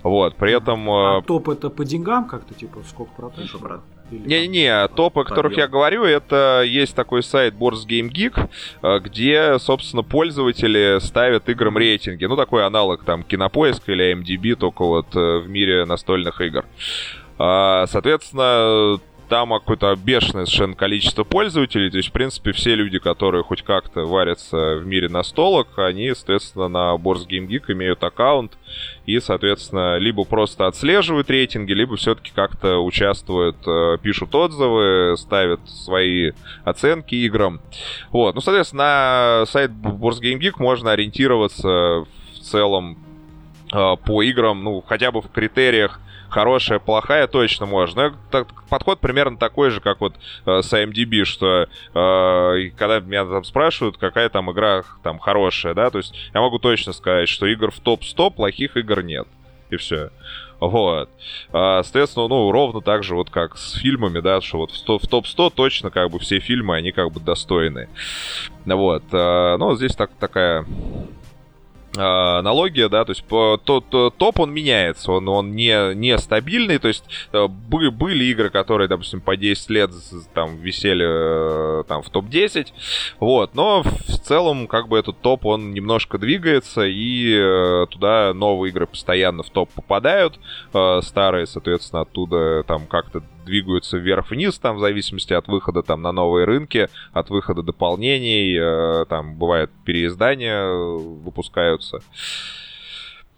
[0.02, 0.90] Вот, при этом...
[0.90, 3.50] А топ это по деньгам как-то, типа, сколько продаж?
[4.12, 8.50] Не-не, топы, о которых я говорю, это есть такой сайт Boards Game Geek,
[8.84, 12.26] э, где, собственно, пользователи ставят играм рейтинги.
[12.26, 16.66] Ну, такой аналог там Кинопоиска или MDB, только вот э, в мире настольных игр.
[17.38, 21.90] А, соответственно, там какое-то бешеное совершенно количество пользователей.
[21.90, 26.68] То есть, в принципе, все люди, которые хоть как-то варятся в мире настолок, они, соответственно,
[26.68, 28.54] на Boards Game Geek имеют аккаунт
[29.06, 36.32] и, соответственно, либо просто отслеживают рейтинги, либо все-таки как-то участвуют, э, пишут отзывы, ставят свои
[36.64, 37.62] оценки играм.
[38.12, 38.36] Вот.
[38.36, 42.98] Ну, соответственно, на сайт Boards Game Geek можно ориентироваться в целом
[43.74, 48.16] э, по играм, ну, хотя бы в критериях хорошая, плохая точно можно.
[48.32, 53.44] Так, подход примерно такой же, как вот э, с IMDb, что э, когда меня там
[53.44, 57.72] спрашивают, какая там игра там хорошая, да, то есть я могу точно сказать, что игр
[57.72, 59.28] в топ-100, плохих игр нет.
[59.72, 60.12] И все.
[60.60, 61.10] Вот.
[61.52, 65.08] А, соответственно, ну, ровно так же, вот как с фильмами, да, что вот в, в
[65.08, 67.90] топ-100 точно как бы все фильмы, они как бы достойны.
[68.66, 69.04] Вот.
[69.12, 70.66] А, ну, здесь так, такая
[71.98, 76.78] аналогия, да, то есть по, то, то, топ он меняется, он, он не, не стабильный,
[76.78, 79.92] то есть э, бы, были игры, которые, допустим, по 10 лет
[80.34, 82.68] там висели э, там в топ-10,
[83.20, 88.72] вот, но в целом как бы этот топ, он немножко двигается, и э, туда новые
[88.72, 90.40] игры постоянно в топ попадают,
[91.02, 96.46] старые, соответственно, оттуда там как-то двигаются вверх-вниз, там, в зависимости от выхода там на новые
[96.46, 102.00] рынки, от выхода дополнений, э, там, бывает, переиздания выпускаются.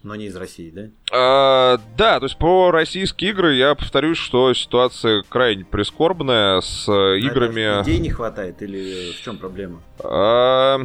[0.03, 0.83] Но не из России, да?
[1.11, 7.15] А, да, то есть по российские игры я повторюсь, что ситуация крайне прискорбная с а
[7.15, 7.83] играми.
[7.83, 9.81] Идей не хватает или в чем проблема?
[9.99, 10.79] А,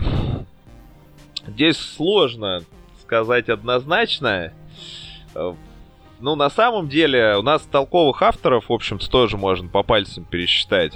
[1.47, 2.63] здесь сложно
[3.03, 4.53] сказать однозначно.
[6.23, 10.93] Ну, на самом деле, у нас толковых авторов, в общем-то, тоже можно по пальцам пересчитать.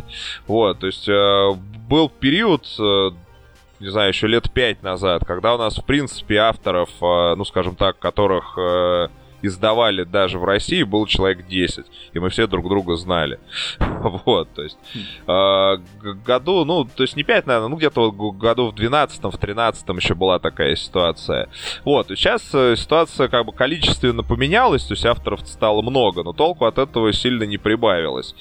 [0.46, 1.50] Вот, то есть э,
[1.88, 3.10] был период, э,
[3.80, 7.74] не знаю, еще лет пять назад, когда у нас, в принципе, авторов, э, ну, скажем
[7.74, 8.56] так, которых...
[8.56, 9.08] Э,
[9.46, 11.86] издавали даже в России, был человек 10.
[12.12, 13.38] И мы все друг друга знали.
[13.80, 14.78] вот, то есть...
[15.26, 15.76] Э,
[16.24, 20.14] году, ну, то есть не 5, наверное, ну, где-то году в 12-м, в 13-м еще
[20.14, 21.48] была такая ситуация.
[21.84, 26.64] Вот, сейчас э, ситуация как бы количественно поменялась, то есть авторов стало много, но толку
[26.64, 28.34] от этого сильно не прибавилось.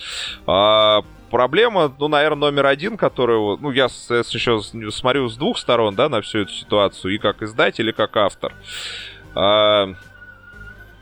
[0.48, 6.10] А, проблема, ну, наверное, номер один, которую, ну, я еще смотрю с двух сторон, да,
[6.10, 8.54] на всю эту ситуацию, и как издатель, и как автор.
[9.34, 9.94] А,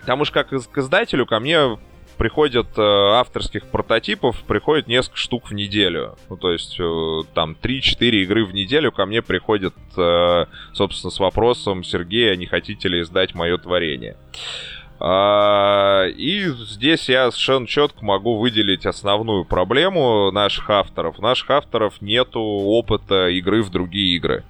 [0.04, 1.78] Потому что как к издателю ко мне
[2.18, 6.18] приходят э, авторских прототипов, приходит несколько штук в неделю.
[6.30, 11.20] Ну, то есть э, там 3-4 игры в неделю ко мне приходят, э, собственно, с
[11.20, 14.18] вопросом, Сергей, а не хотите ли издать мое творение?
[14.18, 21.20] А, и здесь я совершенно четко могу выделить основную проблему наших авторов.
[21.20, 24.44] Наших авторов нету опыта игры в другие игры.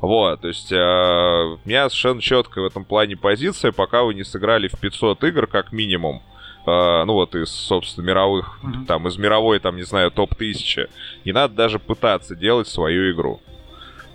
[0.00, 4.24] Вот, то есть э, у меня совершенно четкая в этом плане позиция, пока вы не
[4.24, 6.22] сыграли в 500 игр как минимум,
[6.64, 8.86] Uh, ну вот из, собственно, мировых, uh-huh.
[8.86, 10.88] там, из мировой, там, не знаю, топ-1000.
[11.24, 13.40] Не надо даже пытаться делать свою игру.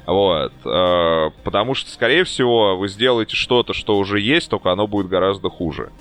[0.07, 0.53] Вот.
[0.63, 5.49] Uh, потому что, скорее всего, вы сделаете что-то, что уже есть, только оно будет гораздо
[5.49, 5.91] хуже.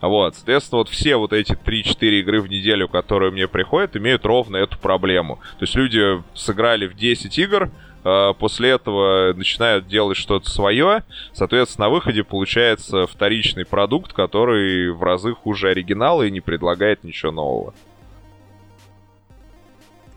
[0.00, 4.56] Вот, соответственно, вот все вот эти 3-4 игры в неделю, которые мне приходят, имеют ровно
[4.56, 5.36] эту проблему.
[5.58, 7.70] То есть люди сыграли в 10 игр,
[8.04, 15.02] а, после этого начинают делать что-то свое, соответственно, на выходе получается вторичный продукт, который в
[15.02, 17.74] разы хуже оригинала и не предлагает ничего нового.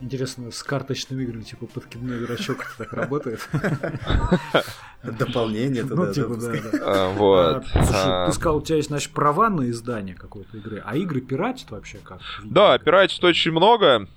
[0.01, 3.47] Интересно, с карточными играми, типа подкидной дурачок, это так работает?
[5.03, 6.05] Дополнение туда.
[6.07, 6.79] Ну, типа, да, да.
[6.81, 7.65] А, вот.
[7.73, 11.69] А, ты сказал, у тебя есть, значит, права на издание какой-то игры, а игры пиратят
[11.71, 12.19] вообще как?
[12.43, 14.07] Да, пиратят очень много.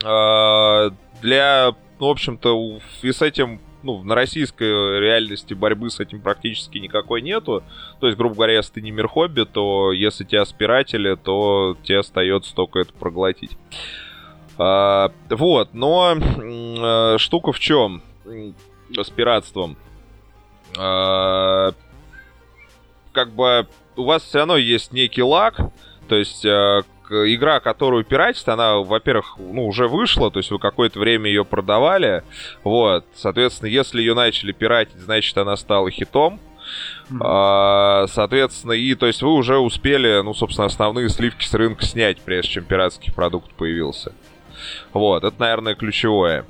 [0.00, 6.78] Для ну, в общем-то, и с этим ну, на российской реальности борьбы с этим практически
[6.78, 7.62] никакой нету.
[8.00, 11.98] То есть, грубо говоря, если ты не мир хобби, то если тебя спиратели, то тебе
[11.98, 13.56] остается только это проглотить.
[14.58, 19.76] А, вот, но а, штука в чем с пиратством?
[20.78, 21.72] А,
[23.12, 25.58] как бы у вас все равно есть некий лаг,
[26.08, 30.98] то есть а, игра, которую пиратит, она, во-первых, ну, уже вышла, то есть вы какое-то
[30.98, 32.22] время ее продавали.
[32.62, 33.04] Вот.
[33.14, 36.40] Соответственно, если ее начали пиратить, значит, она стала хитом.
[37.10, 37.18] Mm-hmm.
[37.20, 42.18] А, соответственно, и то есть вы уже успели, ну, собственно, основные сливки с рынка снять,
[42.22, 44.12] прежде чем пиратский продукт появился.
[44.92, 46.46] Вот, это, наверное, ключевое.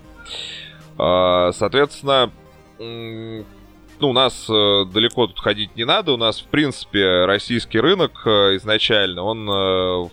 [0.98, 2.30] А, соответственно,
[2.78, 6.12] ну, у нас э, далеко тут ходить не надо.
[6.12, 10.08] У нас, в принципе, российский рынок э, изначально, он э,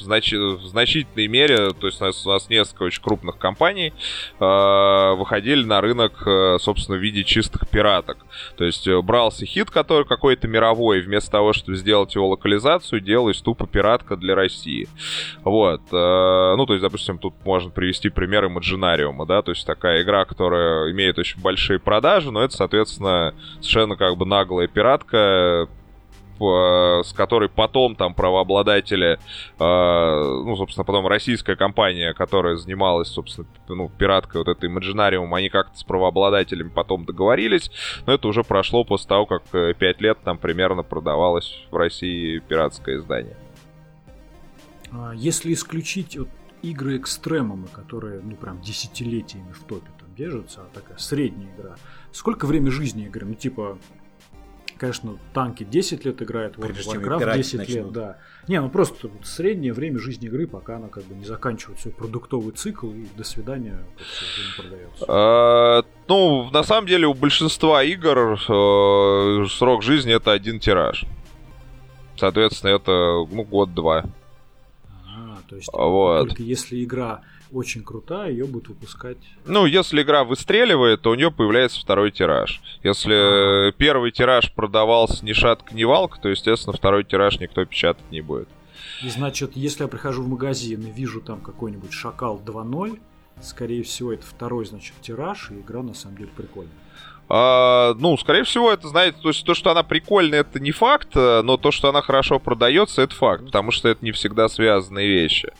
[0.00, 0.32] знач...
[0.32, 3.92] в значительной мере, то есть у нас, у нас несколько очень крупных компаний
[4.38, 8.18] э, выходили на рынок, э, собственно, в виде чистых пираток.
[8.56, 13.40] То есть э, брался хит, который какой-то мировой, вместо того, чтобы сделать его локализацию, делалась
[13.40, 14.88] тупо пиратка для России.
[15.44, 15.82] Вот.
[15.92, 20.24] Э, ну, то есть, допустим, тут можно привести пример Imaginarium, да, то есть такая игра,
[20.24, 25.68] которая имеет очень большие продажи, но это, соответственно, совершенно как бы наглая пиратка,
[26.38, 29.18] с которой потом там правообладатели,
[29.58, 35.48] э, ну, собственно, потом российская компания, которая занималась, собственно, ну, пираткой вот этой Imaginarium, они
[35.48, 37.70] как-то с правообладателями потом договорились,
[38.06, 42.38] но это уже прошло после того, как 5 э, лет там примерно продавалось в России
[42.38, 43.36] пиратское издание.
[44.92, 46.28] А если исключить вот
[46.62, 51.76] игры экстремумы, которые, ну, прям десятилетиями в топе там держатся, а такая средняя игра,
[52.12, 53.26] сколько время жизни игры?
[53.26, 53.78] Ну, типа,
[54.78, 57.76] конечно, танки 10 лет играют, World of Warcraft 10 начнут.
[57.76, 58.18] лет, да.
[58.48, 62.52] Не, ну просто среднее время жизни игры, пока она как бы не заканчивает свой продуктовый
[62.52, 65.04] цикл, и до свидания, как все не продается.
[65.08, 71.04] А, ну, на самом деле, у большинства игр э, срок жизни это один тираж.
[72.16, 74.04] Соответственно, это ну, год-два.
[75.06, 76.28] А, то есть вот.
[76.28, 77.22] только если игра
[77.56, 79.16] очень крутая, ее будут выпускать.
[79.46, 82.60] Ну, если игра выстреливает, то у нее появляется второй тираж.
[82.82, 88.20] Если первый тираж продавался ни шатка, ни валка, то, естественно, второй тираж никто печатать не
[88.20, 88.48] будет.
[89.02, 92.98] И значит, если я прихожу в магазин и вижу там какой-нибудь Шакал 2.0,
[93.42, 96.72] скорее всего, это второй, значит, тираж, и игра на самом деле прикольная.
[97.28, 101.14] А, ну, скорее всего, это, знаете, то есть то, что она прикольная, это не факт,
[101.14, 105.52] но то, что она хорошо продается, это факт, потому что это не всегда связанные вещи.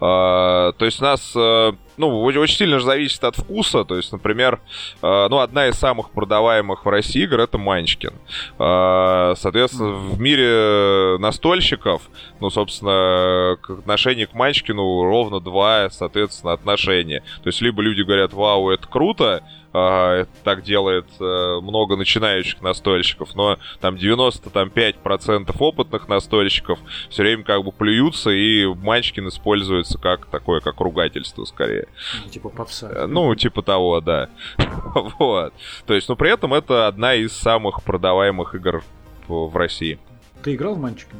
[0.00, 3.84] А, то есть у нас, э, ну, очень сильно же зависит от вкуса.
[3.84, 4.60] То есть, например,
[5.02, 8.12] э, ну, одна из самых продаваемых в России игр это Манчкин.
[8.58, 12.02] А, соответственно, в мире настольщиков,
[12.40, 17.22] ну, собственно, к отношению к Манчкину ровно два, соответственно, отношения.
[17.42, 23.34] То есть, либо люди говорят, вау, это круто, это так делает э, много начинающих настольщиков,
[23.34, 26.78] но там 95% опытных настольщиков
[27.08, 31.86] все время как бы плюются, и Манчкин используется как такое, как ругательство скорее.
[32.24, 32.90] Ну, типа попса.
[32.90, 34.28] Э, ну, типа того, да.
[35.18, 35.54] вот.
[35.86, 38.82] То есть, но при этом это одна из самых продаваемых игр
[39.28, 39.98] в России.
[40.42, 41.16] Ты играл в Манчкин?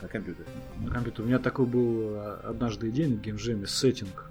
[0.00, 0.48] На компьютере.
[0.78, 1.24] На компьютере.
[1.24, 4.30] У меня такой был э, однажды день на геймджеме сеттинг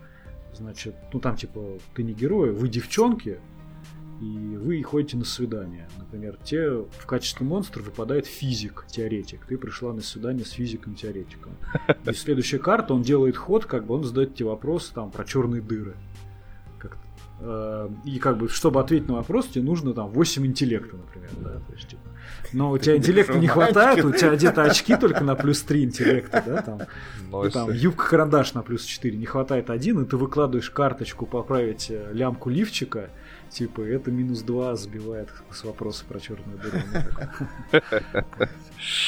[0.57, 3.39] Значит, ну там типа ты не герой, вы девчонки,
[4.21, 5.89] и вы ходите на свидание.
[5.97, 9.45] Например, те в качестве монстра выпадает физик, теоретик.
[9.45, 11.51] Ты пришла на свидание с физиком-теоретиком.
[12.05, 15.61] И следующая карта, он делает ход, как бы он задает тебе вопрос там про черные
[15.61, 15.95] дыры.
[17.39, 21.59] Э, и как бы, чтобы ответить на вопрос, тебе нужно там 8 интеллекта, например, да,
[21.59, 22.01] то есть, типа.
[22.55, 26.41] Но у тебя интеллекта не хватает, у тебя где-то очки только на плюс 3 интеллекта,
[26.45, 27.45] да, там.
[27.45, 32.11] И, там юбка-карандаш на плюс 4, не хватает один, и ты выкладываешь карточку поправить э,
[32.13, 33.09] лямку лифчика,
[33.49, 36.77] типа, это минус 2 сбивает с вопроса про черную дыру.
[36.93, 38.47] Ну,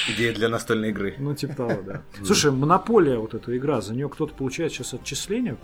[0.10, 1.16] Идея для настольной игры.
[1.18, 2.02] Ну, типа того, да.
[2.26, 5.56] Слушай, монополия вот эта игра, за нее кто-то получает сейчас отчисления?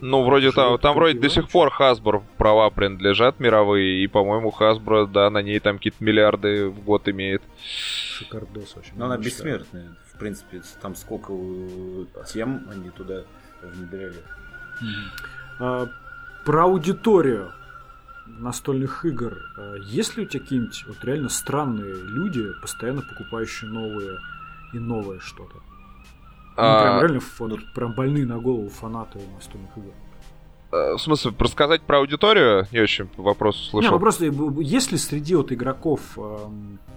[0.00, 5.06] Ну, вроде там, там вроде до сих пор Hasbro права принадлежат мировые, и, по-моему, Hasbro,
[5.06, 7.42] да, на ней там какие-то миллиарды в год имеет.
[7.64, 8.92] Шикардос очень.
[8.96, 9.96] Но она бессмертная.
[10.12, 11.32] В принципе, там сколько
[12.32, 13.22] тем они туда
[13.62, 14.22] внедряли.
[15.58, 15.88] А,
[16.44, 17.52] про аудиторию
[18.26, 19.38] настольных игр.
[19.56, 24.18] А, есть ли у тебя какие-нибудь вот реально странные люди, постоянно покупающие новые
[24.72, 25.62] и новое что-то?
[26.56, 29.92] Ну, прям а, реально вот, прям больные на голову фанаты настольных игр.
[30.72, 32.66] Э, в смысле, рассказать про аудиторию?
[32.70, 33.90] Я очень вопрос услышал.
[33.90, 34.24] Не, ну просто,
[34.60, 36.36] есть ли среди вот игроков э,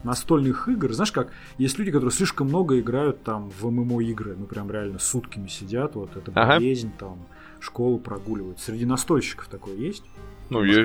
[0.03, 4.45] настольных игр, знаешь как, есть люди, которые слишком много играют там в ММО игры, ну
[4.45, 7.09] прям реально сутками сидят, вот это болезнь, ага.
[7.09, 7.19] там,
[7.59, 8.59] школу прогуливают.
[8.59, 10.03] Среди настольщиков такое есть?
[10.49, 10.79] Ну, есть,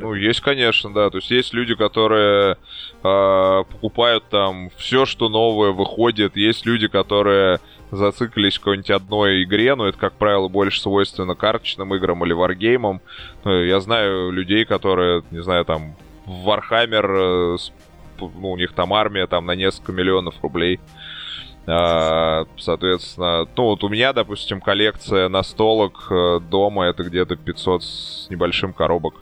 [0.00, 1.08] ну, есть, конечно, да.
[1.08, 6.36] То есть есть люди, которые э, покупают там все, что новое выходит.
[6.36, 7.60] Есть люди, которые
[7.96, 13.00] зациклились в какой-нибудь одной игре, но это, как правило, больше свойственно карточным играм или варгеймам.
[13.44, 17.56] Ну, я знаю людей, которые, не знаю, там, в Warhammer, э,
[18.20, 20.80] ну, у них там армия там на несколько миллионов рублей.
[21.66, 28.26] А, соответственно, ну вот у меня, допустим, коллекция настолок э, дома это где-то 500 с
[28.28, 29.14] небольшим коробок.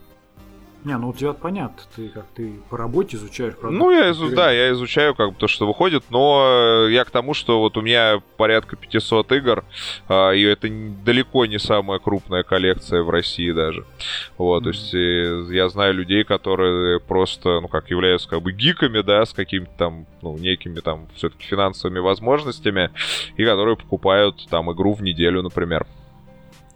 [0.85, 3.78] Не, ну у тебя понятно, ты как ты по работе изучаешь продукты.
[3.78, 7.11] Ну, я, изу- да, я изучаю как бы то, что выходит, но э, я к
[7.11, 9.64] тому, что вот у меня порядка 500 игр,
[10.09, 10.68] э, и это
[11.05, 13.85] далеко не самая крупная коллекция в России даже.
[14.39, 14.64] Вот, mm-hmm.
[14.64, 19.24] то есть э, я знаю людей, которые просто, ну, как являются как бы гиками, да,
[19.24, 22.91] с какими-то там, ну, некими там все-таки финансовыми возможностями,
[23.37, 25.87] и которые покупают там игру в неделю, например.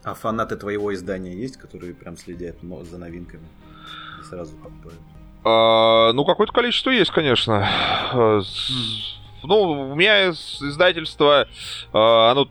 [0.05, 3.43] А фанаты твоего издания есть, которые прям следят за новинками?
[4.29, 5.01] Сразу покупают?
[5.45, 7.69] А, ну, какое-то количество есть, конечно.
[8.13, 8.43] Mm.
[9.45, 11.47] Ну, у меня издательство,
[11.93, 12.49] а, оно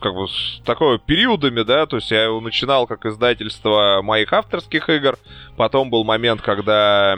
[0.00, 4.88] как бы с такой периодами, да, то есть я его начинал как издательство моих авторских
[4.88, 5.18] игр,
[5.56, 7.16] потом был момент, когда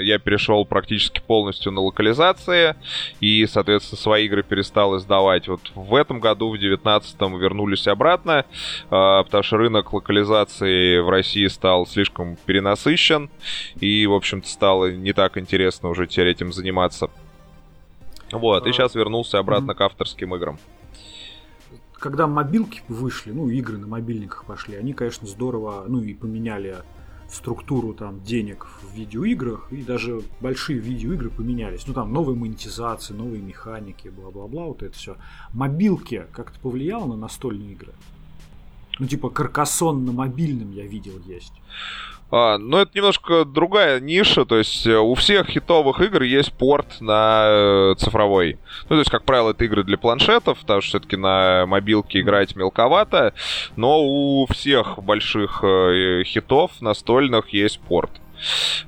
[0.00, 2.76] я перешел практически полностью на локализации,
[3.20, 5.48] и, соответственно, свои игры перестал издавать.
[5.48, 8.44] Вот в этом году, в 19-м, вернулись обратно,
[8.90, 13.30] а, потому что рынок локализации в России стал слишком перенасыщен,
[13.80, 17.10] и, в общем-то, стало не так интересно уже теперь этим заниматься.
[18.30, 20.58] Вот, и сейчас вернулся обратно к авторским играм
[22.02, 26.78] когда мобилки вышли, ну, игры на мобильниках пошли, они, конечно, здорово, ну, и поменяли
[27.30, 31.86] структуру там денег в видеоиграх, и даже большие видеоигры поменялись.
[31.86, 35.16] Ну, там новые монетизации, новые механики, бла-бла-бла, вот это все.
[35.52, 37.94] Мобилки как-то повлияло на настольные игры?
[38.98, 41.54] Ну, типа, каркасон на мобильном я видел есть.
[42.32, 46.98] А, но это немножко другая ниша, то есть э, у всех хитовых игр есть порт
[47.00, 48.58] на э, цифровой.
[48.84, 52.56] Ну, то есть, как правило, это игры для планшетов, потому что все-таки на мобилке играть
[52.56, 53.34] мелковато,
[53.76, 58.10] но у всех больших э, хитов настольных есть порт.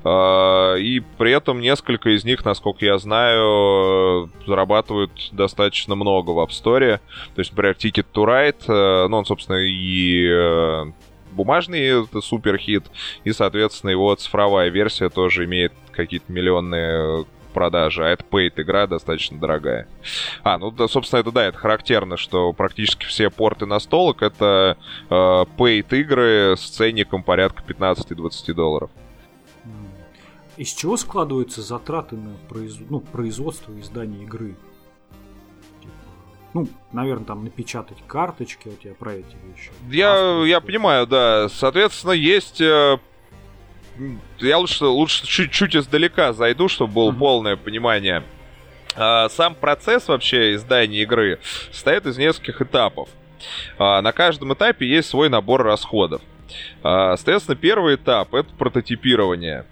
[0.03, 6.49] Uh, и при этом несколько из них, насколько я знаю, зарабатывают достаточно много в App
[6.49, 6.99] Store.
[7.35, 10.91] То есть, например, Ticket to Ride, ну, он, собственно, и
[11.35, 12.85] бумажный это супер хит,
[13.23, 19.39] и, соответственно, его цифровая версия тоже имеет какие-то миллионные продажи, а это paid игра достаточно
[19.39, 19.87] дорогая.
[20.43, 24.77] А, ну, да, собственно, это да, это характерно, что практически все порты на столок это
[25.09, 28.89] э, paid игры с ценником порядка 15-20 долларов.
[30.57, 32.77] Из чего складываются затраты на произ...
[32.89, 34.55] ну, производство и издание игры?
[36.55, 39.71] Ну, наверное, там напечатать карточки, вот я про эти вещи.
[39.89, 41.49] Я, я понимаю, да.
[41.49, 42.61] Соответственно, есть...
[42.61, 42.97] Э,
[44.39, 47.19] я лучше, лучше чуть-чуть издалека зайду, чтобы было uh-huh.
[47.19, 48.23] полное понимание.
[48.95, 51.39] А, сам процесс вообще издания игры
[51.73, 53.09] состоит из нескольких этапов.
[53.77, 56.21] А, на каждом этапе есть свой набор расходов.
[56.83, 59.65] А, соответственно, первый этап— это прототипирование.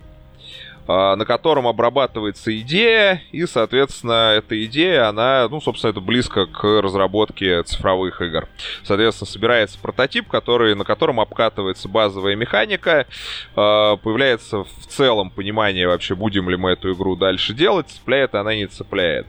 [0.87, 6.63] А, на котором обрабатывается идея, и, соответственно, эта идея, она, ну, собственно, это близко к
[6.81, 8.47] разработке цифровых игр.
[8.83, 13.07] Соответственно, собирается прототип, который, на котором обкатывается базовая механика,
[13.55, 18.55] а, появляется в целом понимание вообще, будем ли мы эту игру дальше делать, цепляет она,
[18.55, 19.25] не цепляет.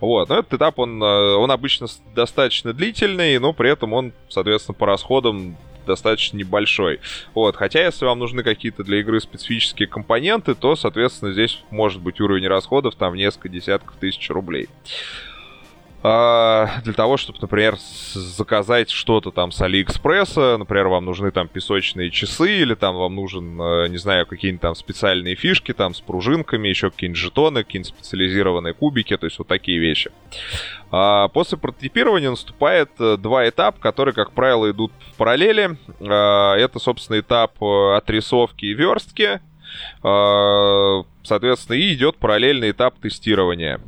[0.00, 4.86] Вот, но этот этап, он, он обычно достаточно длительный, но при этом он, соответственно, по
[4.86, 5.56] расходам
[5.88, 7.00] достаточно небольшой.
[7.34, 12.20] Вот, хотя если вам нужны какие-то для игры специфические компоненты, то, соответственно, здесь может быть
[12.20, 14.68] уровень расходов там в несколько десятков тысяч рублей.
[16.00, 22.10] А, для того, чтобы, например, заказать что-то там с Алиэкспресса, например, вам нужны там песочные
[22.10, 26.68] часы, или там вам нужен, э, не знаю, какие-нибудь там специальные фишки там с пружинками,
[26.68, 30.12] еще какие-нибудь жетоны, какие-нибудь специализированные кубики, то есть вот такие вещи.
[30.92, 35.76] А после прототипирования наступает э, два этапа, которые, как правило, идут в параллели.
[36.00, 39.40] А, это, собственно, этап э, отрисовки и верстки.
[40.00, 43.80] Соответственно, и идет параллельный этап тестирования.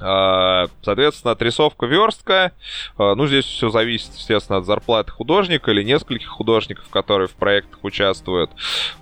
[0.00, 2.52] А, соответственно, отрисовка верстка.
[2.98, 7.78] А, ну, здесь все зависит, естественно, от зарплаты художника или нескольких художников, которые в проектах
[7.82, 8.50] участвуют.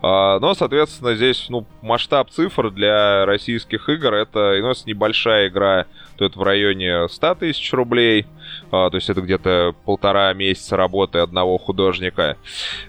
[0.03, 5.87] А, но, соответственно, здесь ну, масштаб цифр для российских игр это, ну, если небольшая игра,
[6.17, 8.27] то это в районе 100 тысяч рублей.
[8.71, 12.37] То есть это где-то полтора месяца работы одного художника.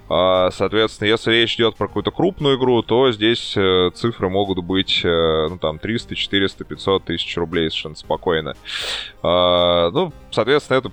[0.07, 5.47] Соответственно, если речь идет про какую-то крупную игру, то здесь э, цифры могут быть, э,
[5.49, 8.55] ну, там, 300, 400, 500 тысяч рублей совершенно спокойно.
[9.21, 10.91] А, ну, соответственно, это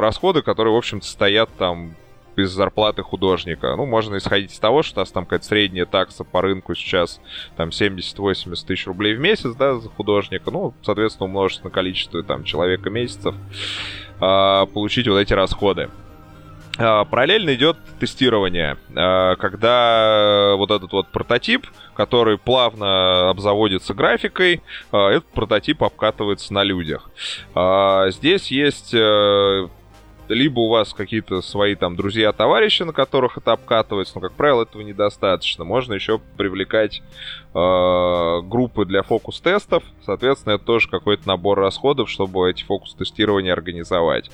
[0.00, 1.94] расходы, которые, в общем-то, стоят там
[2.36, 3.74] из зарплаты художника.
[3.76, 7.20] Ну, можно исходить из того, что у нас там какая-то средняя такса по рынку сейчас
[7.56, 10.50] там 70-80 тысяч рублей в месяц, да, за художника.
[10.50, 13.34] Ну, соответственно, умножить на количество там человека месяцев,
[14.20, 15.90] а, получить вот эти расходы.
[16.78, 24.62] А, параллельно идет тестирование, а, когда вот этот вот прототип, который плавно обзаводится графикой,
[24.92, 27.10] а, этот прототип обкатывается на людях.
[28.10, 29.68] Здесь есть э,
[30.34, 34.82] либо у вас какие-то свои там друзья-товарищи, на которых это обкатывается, но, как правило, этого
[34.82, 35.64] недостаточно.
[35.64, 37.02] Можно еще привлекать
[37.54, 44.30] э, группы для фокус-тестов, соответственно, это тоже какой-то набор расходов, чтобы эти фокус-тестирования организовать.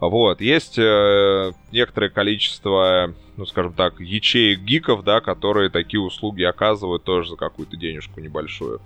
[0.00, 7.04] Вот, есть э, некоторое количество ну, скажем так, ячеек гиков, да, которые такие услуги оказывают
[7.04, 8.80] тоже за какую-то денежку небольшую.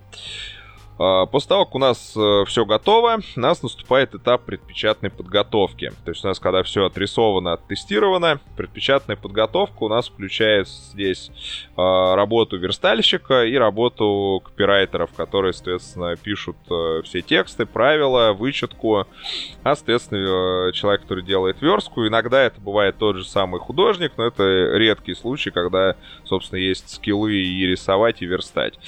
[0.97, 5.93] После того, как у нас э, все готово, у нас наступает этап предпечатной подготовки.
[6.05, 11.31] То есть у нас, когда все отрисовано, оттестировано, предпечатная подготовка у нас включает здесь
[11.77, 19.07] а, работу верстальщика и работу копирайтеров, которые, соответственно, пишут э, все тексты, правила, вычетку.
[19.65, 24.27] А, соответственно, э, человек, который делает верстку, иногда это бывает тот же самый художник, но
[24.27, 24.43] это
[24.77, 28.79] редкий случай, когда, собственно, есть скиллы и рисовать, и верстать.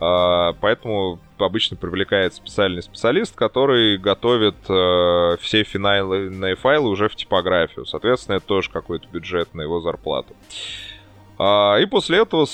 [0.00, 7.86] А, поэтому обычно привлекает специальный специалист, который готовит э, все финальные файлы уже в типографию.
[7.86, 10.34] Соответственно, это тоже какой-то бюджет на его зарплату.
[11.38, 12.46] А, и после этого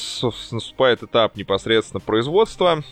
[0.52, 2.82] наступает этап непосредственно производства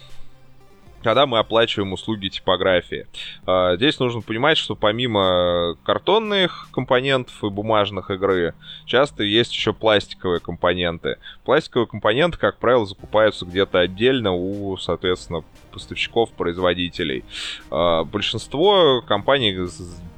[1.04, 3.06] когда мы оплачиваем услуги типографии.
[3.46, 8.54] А, здесь нужно понимать, что помимо картонных компонентов и бумажных игры,
[8.86, 11.18] часто есть еще пластиковые компоненты.
[11.44, 17.22] Пластиковые компоненты, как правило, закупаются где-то отдельно у, соответственно, поставщиков, производителей.
[17.70, 19.54] А, большинство компаний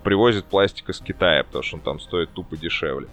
[0.05, 3.09] привозят пластик из Китая, потому что он там стоит тупо дешевле.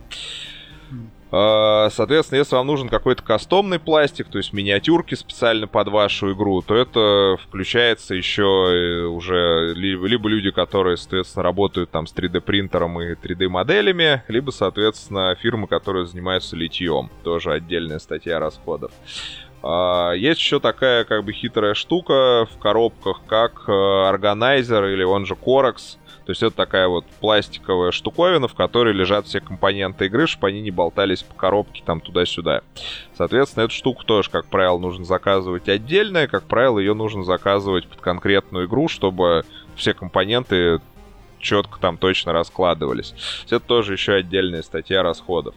[1.36, 6.62] А, соответственно, если вам нужен какой-то кастомный пластик, то есть миниатюрки специально под вашу игру,
[6.62, 13.02] то это включается еще э, уже либо люди, которые, соответственно, работают там с 3D принтером
[13.02, 17.10] и 3D моделями, либо, соответственно, фирмы, которые занимаются литьем.
[17.24, 18.92] Тоже отдельная статья расходов.
[19.64, 25.26] А, есть еще такая как бы хитрая штука в коробках, как органайзер э, или он
[25.26, 25.98] же Corex.
[26.26, 30.62] То есть это такая вот пластиковая штуковина, в которой лежат все компоненты игры, чтобы они
[30.62, 32.62] не болтались по коробке там туда-сюда.
[33.18, 37.88] Соответственно, эту штуку тоже, как правило, нужно заказывать отдельно, и, как правило, ее нужно заказывать
[37.88, 39.44] под конкретную игру, чтобы
[39.76, 40.80] все компоненты
[41.40, 43.14] четко там точно раскладывались.
[43.48, 45.56] Это тоже еще отдельная статья расходов.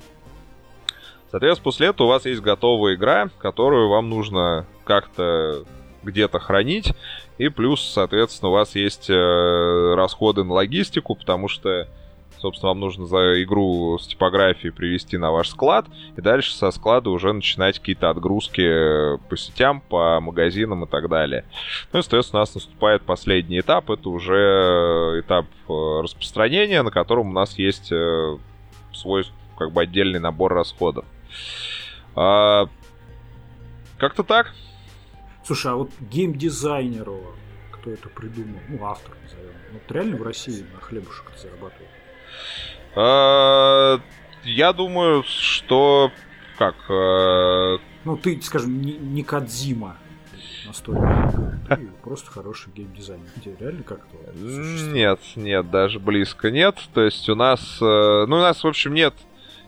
[1.30, 5.64] Соответственно, после этого у вас есть готовая игра, которую вам нужно как-то
[6.06, 6.92] где-то хранить.
[7.38, 11.86] И плюс, соответственно, у вас есть э, расходы на логистику, потому что,
[12.38, 15.86] собственно, вам нужно за игру с типографией привести на ваш склад,
[16.16, 21.08] и дальше со склада уже начинать какие-то отгрузки э, по сетям, по магазинам и так
[21.08, 21.44] далее.
[21.92, 27.28] Ну и, соответственно, у нас наступает последний этап, это уже этап э, распространения, на котором
[27.28, 27.92] у нас есть
[28.92, 29.24] свой
[29.58, 31.04] как бы отдельный набор расходов.
[32.14, 32.68] А,
[33.98, 34.54] как-то так.
[35.46, 37.22] Слушай, а вот геймдизайнеру,
[37.70, 41.88] кто это придумал, ну, автор назовем, вот реально в России на хлебушек зарабатывает?
[42.96, 44.00] А,
[44.42, 46.10] я думаю, что
[46.58, 46.74] как...
[46.88, 49.96] Э, ну, ты, скажем, не, не Кадзима
[50.66, 51.60] настолько.
[51.68, 53.28] Ты просто хороший геймдизайнер.
[53.44, 56.76] Тебе реально как-то Нет, нет, даже близко нет.
[56.92, 57.60] То есть у нас...
[57.80, 59.14] Э, ну, у нас, в общем, нет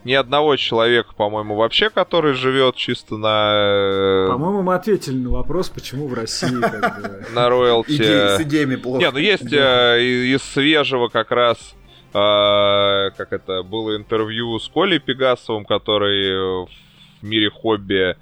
[0.04, 3.50] ни одного человека, по-моему, вообще, который живет чисто на...
[3.52, 6.48] Э, по-моему, мы ответили на вопрос, почему в России
[7.34, 8.36] на роялти...
[8.36, 9.00] С идеями плохо.
[9.00, 11.74] Не, ну есть э, из свежего как раз
[12.14, 16.68] э, как это, было интервью с Колей Пегасовым, который в
[17.22, 18.16] мире хобби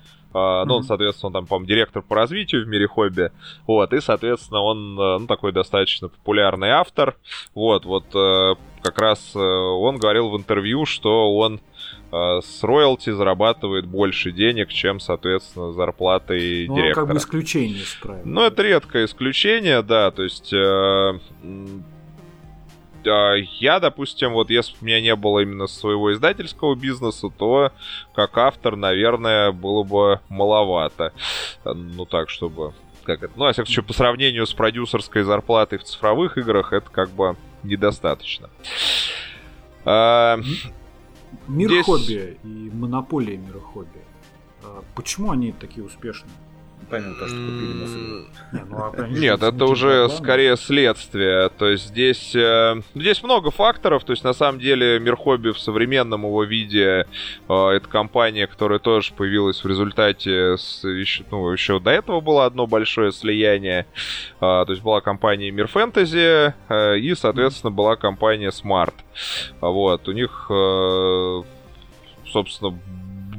[0.65, 3.31] ну, он, соответственно, там, по-моему, директор по развитию в мире хобби.
[3.67, 7.17] Вот, и, соответственно, он, ну, такой достаточно популярный автор.
[7.55, 8.07] Вот, вот
[8.83, 11.61] как раз он говорил в интервью, что он
[12.13, 17.07] Э, с роялти зарабатывает больше денег, чем, соответственно, зарплатой ну, директора.
[17.07, 18.23] как бы исключение исправил.
[18.25, 20.53] Ну, это редкое исключение, да, то есть...
[23.07, 27.73] Э, я, допустим, вот если бы у меня не было именно своего издательского бизнеса, то
[28.15, 31.13] как автор, наверное, было бы маловато.
[31.65, 35.85] Ну так, чтобы как это, ну, а всяком случае, по сравнению с продюсерской зарплатой в
[35.85, 38.51] цифровых играх, это как бы недостаточно.
[39.85, 40.41] А,
[41.49, 41.85] Мир Здесь...
[41.85, 44.01] хобби и монополия мира хобби.
[44.63, 46.31] А почему они такие успешные?
[46.89, 51.49] Понятно, то, что купили Не, ну, а, Нет, это уже скорее следствие.
[51.49, 54.05] То есть здесь, э, здесь много факторов.
[54.05, 57.07] То есть на самом деле мир хобби в современном его виде
[57.49, 62.45] э, это компания, которая тоже появилась в результате с, еще, ну, еще до этого было
[62.45, 63.87] одно большое слияние.
[64.37, 68.95] Э, то есть была компания Мир Фэнтези э, и, соответственно, была компания Smart.
[69.61, 70.47] Вот, у них,
[72.31, 72.79] собственно,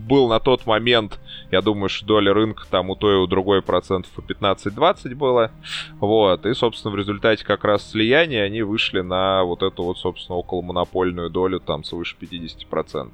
[0.08, 1.20] был на тот момент,
[1.52, 5.52] я думаю, что доля рынка там у той и у другой процентов по 15-20 было.
[6.00, 6.46] Вот.
[6.46, 10.62] И, собственно, в результате как раз слияния они вышли на вот эту вот, собственно, около
[10.62, 13.12] монопольную долю там свыше 50%.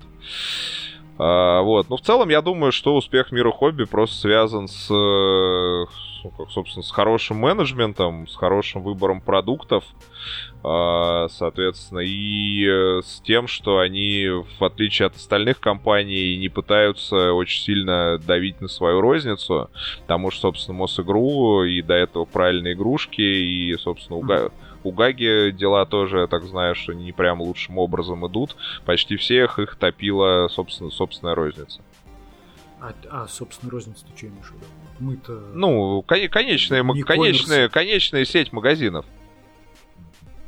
[1.20, 1.90] А, вот.
[1.90, 5.88] Но в целом я думаю, что успех мира хобби просто связан с, ну,
[6.38, 9.84] как, собственно, с хорошим менеджментом, с хорошим выбором продуктов,
[11.30, 17.62] соответственно, и э, с тем, что они, в отличие от остальных компаний, не пытаются очень
[17.64, 19.70] сильно давить на свою розницу,
[20.02, 24.26] потому что, собственно, Мосигру и до этого правильные игрушки, и, собственно, у,
[24.84, 28.56] у Гаги дела тоже, я так знаю, что не прям лучшим образом идут.
[28.86, 31.82] Почти всех их топила, собственно, собственная розница.
[32.80, 34.66] А, а собственно, розница ты что имеешь в виду?
[35.00, 35.32] Мы-то...
[35.54, 39.06] Ну, конечная, конечная, конечная сеть магазинов.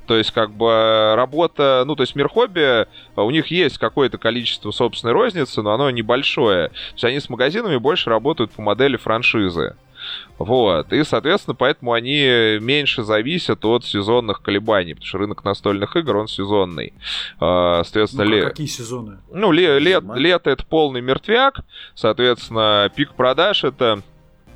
[0.08, 4.72] То есть, как бы, работа, ну, то есть, мир хобби, у них есть какое-то количество
[4.72, 6.70] собственной розницы, но оно небольшое.
[6.70, 9.76] То есть, они с магазинами больше работают по модели франшизы.
[10.38, 10.92] Вот.
[10.92, 16.28] И, соответственно, поэтому они меньше зависят от сезонных колебаний, потому что рынок настольных игр, он
[16.28, 16.94] сезонный.
[17.40, 18.44] А, соответственно, ну, ле...
[18.44, 19.18] какие сезоны?
[19.32, 21.62] Ну, ле- лет, лето это полный мертвяк,
[21.94, 24.02] соответственно, пик продаж это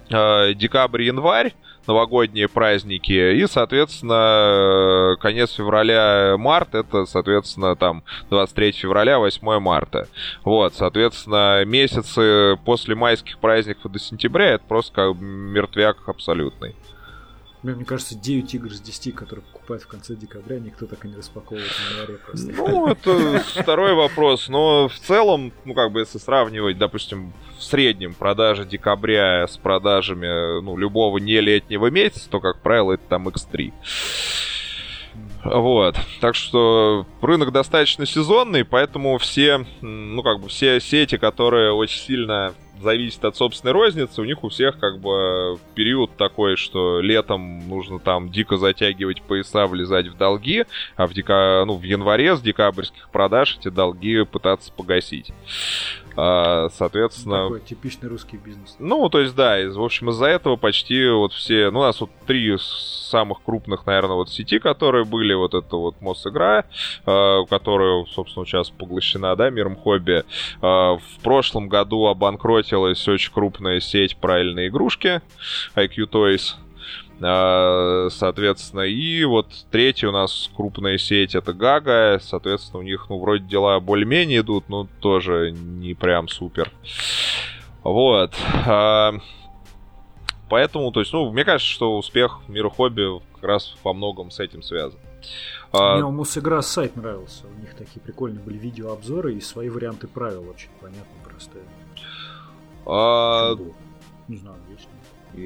[0.09, 1.53] э, декабрь-январь,
[1.89, 10.07] новогодние праздники, и, соответственно, конец февраля, март, это, соответственно, там 23 февраля, 8 марта.
[10.43, 16.75] Вот, соответственно, месяцы после майских праздников до сентября, это просто как мертвяк абсолютный.
[17.61, 21.15] Мне кажется, 9 игр из 10, которые покупают в конце декабря, никто так и не
[21.17, 22.51] распаковывает в январе просто.
[22.53, 24.47] Ну, это второй вопрос.
[24.47, 30.61] Но в целом, ну, как бы, если сравнивать, допустим, в среднем продажи декабря с продажами,
[30.61, 33.73] ну, любого не летнего месяца, то, как правило, это там X3.
[35.43, 35.97] Вот.
[36.21, 42.53] Так что рынок достаточно сезонный, поэтому все, ну, как бы, все сети, которые очень сильно
[42.81, 47.99] зависит от собственной розницы, у них у всех как бы период такой, что летом нужно
[47.99, 50.65] там дико затягивать пояса, влезать в долги,
[50.95, 51.63] а в, дека...
[51.65, 55.31] ну, в январе с декабрьских продаж эти долги пытаться погасить.
[56.21, 57.43] А, соответственно...
[57.43, 58.75] Такой типичный русский бизнес.
[58.77, 61.71] Ну, то есть, да, из, в общем, из-за этого почти вот все...
[61.71, 66.01] Ну, у нас вот три самых крупных, наверное, вот сети, которые были, вот это вот
[66.01, 66.65] Мосигра,
[67.05, 70.25] э, которая, собственно, сейчас поглощена, да, миром хобби.
[70.25, 70.25] Э,
[70.61, 75.21] в прошлом году обанкротилась очень крупная сеть правильной игрушки,
[75.75, 76.55] IQ Toys.
[77.19, 82.19] Соответственно, и вот третья у нас крупная сеть это Гага.
[82.21, 86.71] Соответственно, у них, ну, вроде дела более-менее идут, но тоже не прям супер.
[87.83, 88.33] Вот.
[90.49, 94.39] Поэтому, то есть, ну, мне кажется, что успех мира хобби как раз во многом с
[94.39, 94.99] этим связан.
[95.71, 97.45] Мне у Мосигра сайт нравился.
[97.45, 101.63] У них такие прикольные были видеообзоры и свои варианты правил очень понятно, простые.
[102.87, 103.55] А...
[104.27, 104.88] Не знаю, есть.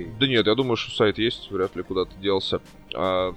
[0.02, 0.08] И...
[0.20, 2.62] Да нет, я думаю, что сайт есть, вряд ли куда-то делся.
[2.96, 3.34] А...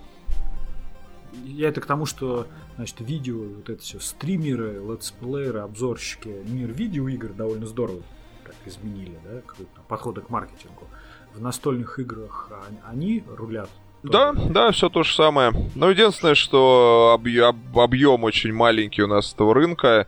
[1.44, 2.46] Я это к тому, что
[2.76, 8.02] значит, видео, вот это все, стримеры, летсплееры, обзорщики, мир видеоигр довольно здорово
[8.44, 9.42] так изменили, да,
[9.88, 10.86] подходы к маркетингу.
[11.34, 12.50] В настольных играх
[12.86, 13.68] они рулят
[14.02, 15.52] да, да, все то же самое.
[15.74, 20.06] Но единственное, что объем, объем очень маленький у нас этого рынка.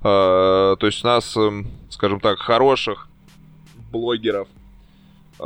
[0.00, 3.08] Э, то есть у нас, эм, скажем так, хороших
[3.92, 4.48] блогеров,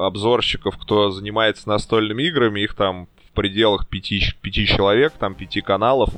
[0.07, 6.11] обзорщиков, кто занимается настольными играми, их там пределах пяти, пяти человек, там пяти каналов,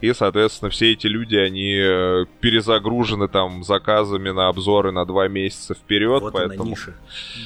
[0.00, 5.74] и, соответственно, все эти люди, они э, перезагружены там заказами на обзоры на два месяца
[5.74, 6.62] вперед, вот поэтому...
[6.62, 6.94] Она ниша.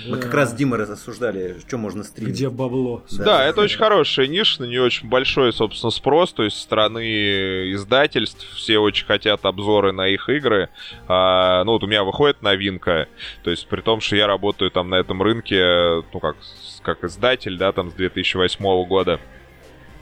[0.06, 2.34] Мы как раз Дима рассуждали, что можно стримить.
[2.34, 3.02] Где бабло.
[3.10, 6.62] Да, да это очень хорошая ниша, на нее очень большой, собственно, спрос, то есть со
[6.62, 10.68] стороны издательств все очень хотят обзоры на их игры.
[11.08, 13.08] А, ну, вот у меня выходит новинка,
[13.44, 16.36] то есть при том, что я работаю там на этом рынке, ну, как
[16.83, 19.20] как издатель, да, там с 2008 года.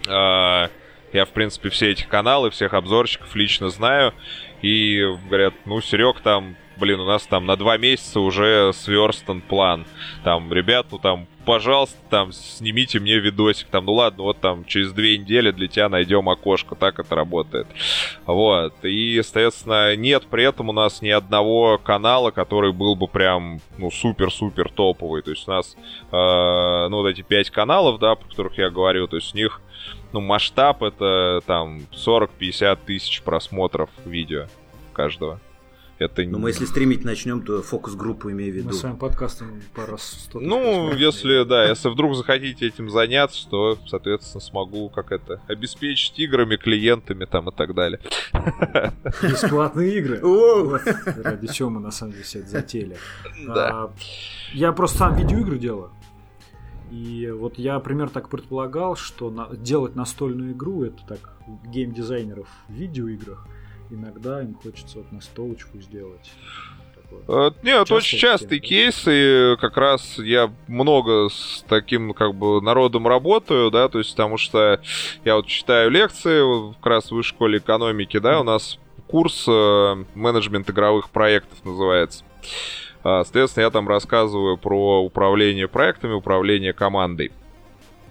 [0.09, 0.71] А,
[1.13, 4.15] я, в принципе, все эти каналы, всех обзорщиков лично знаю.
[4.63, 9.87] И говорят, ну, Серег там блин, у нас там на два месяца уже сверстан план.
[10.25, 13.67] Там, ребят, ну там, пожалуйста, там, снимите мне видосик.
[13.71, 16.77] Там, ну ладно, вот там через две недели для тебя найдем окошко.
[16.77, 17.67] Так это работает.
[18.25, 18.73] Вот.
[18.85, 23.91] И, соответственно, нет при этом у нас ни одного канала, который был бы прям, ну,
[23.91, 25.23] супер-супер топовый.
[25.23, 25.77] То есть у нас,
[26.13, 29.61] э, ну, вот эти пять каналов, да, про которых я говорю, то есть у них
[30.13, 34.47] ну, масштаб это там 40-50 тысяч просмотров видео
[34.93, 35.41] каждого.
[36.01, 36.23] Это...
[36.23, 38.69] Ну, мы если стримить начнем, то фокус-группу имею в виду.
[38.69, 43.79] Мы своим подкастом по раз 100 Ну, если, да, если вдруг захотите этим заняться, то,
[43.87, 48.01] соответственно, смогу как это, обеспечить играми, клиентами там и так далее.
[49.23, 50.21] Бесплатные игры.
[51.23, 52.97] Ради чего мы, на самом деле, все это затеяли.
[53.47, 53.69] Да.
[53.71, 53.93] А,
[54.53, 55.91] я просто сам видеоигры делаю.
[56.91, 61.37] И вот я, например, так предполагал, что на, делать настольную игру это так
[61.67, 63.47] геймдизайнеров в видеоиграх–
[63.91, 66.31] иногда им хочется вот настолочку сделать.
[67.27, 72.63] Uh, нет, Часто очень частый кейс, и как раз я много с таким как бы
[72.63, 74.81] народом работаю, да, то есть потому что
[75.25, 78.79] я вот читаю лекции как раз в высшей школе экономики, да, у нас
[79.09, 82.25] курс э, менеджмент игровых проектов называется.
[83.03, 87.33] Uh, соответственно, я там рассказываю про управление проектами, управление командой.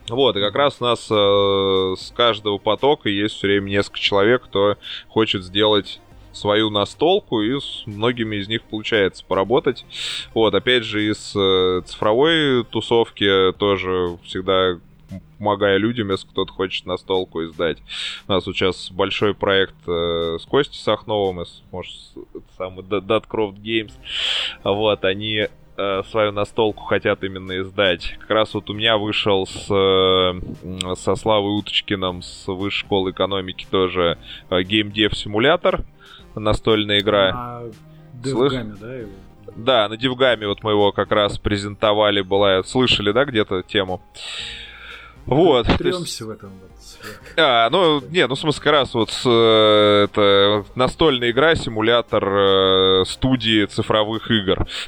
[0.10, 4.44] Вот, и как раз у нас э, с каждого потока есть все время несколько человек,
[4.44, 4.76] кто
[5.08, 6.00] хочет сделать
[6.32, 9.86] свою настолку, и с многими из них получается поработать.
[10.34, 14.80] Вот, опять же, из э, цифровой тусовки тоже всегда
[15.38, 17.78] помогая людям, если кто-то хочет настолку издать.
[18.28, 21.94] У нас вот сейчас большой проект э, с Костей Сахновым, из, может,
[22.58, 23.94] самый Datcroft Games.
[24.64, 25.48] Вот, они
[25.80, 28.18] э, свою настолку хотят именно издать.
[28.20, 33.66] Как раз вот у меня вышел с, э, со Славой Уточкиным с Высшей школы экономики
[33.70, 34.18] тоже
[34.50, 35.84] э, Dev симулятор,
[36.36, 37.32] настольная игра.
[37.34, 37.72] А,
[38.14, 38.96] Девгаме, да?
[38.96, 39.10] Его?
[39.56, 44.02] Да, на Дивгаме вот мы его как раз презентовали, была, слышали, да, где-то тему?
[45.30, 45.68] Вот.
[45.78, 46.50] Тремся в этом.
[46.50, 46.70] Вот.
[47.38, 53.04] А, ну, не, ну, в смысле, как раз вот э, это настольная игра, симулятор э,
[53.06, 54.68] студии цифровых игр.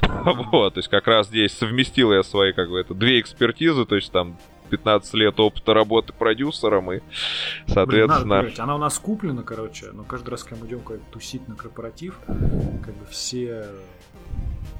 [0.52, 3.94] вот, то есть как раз здесь совместил я свои, как бы, это, две экспертизы, то
[3.94, 4.36] есть там
[4.70, 7.00] 15 лет опыта работы продюсером, и,
[7.66, 8.40] соответственно...
[8.40, 11.46] Блин, надо, она у нас куплена, короче, но каждый раз, когда мы идем как тусить
[11.48, 13.66] на корпоратив, как бы все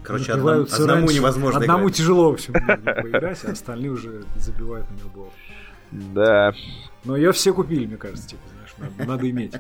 [0.02, 1.96] Короче, одному, одному невозможно Одному играть.
[1.96, 5.30] тяжело, в общем, поиграть, а остальные уже забивают на него
[5.92, 6.54] Да.
[7.04, 9.54] Но ее все купили, мне кажется, типа, знаешь, надо, надо иметь.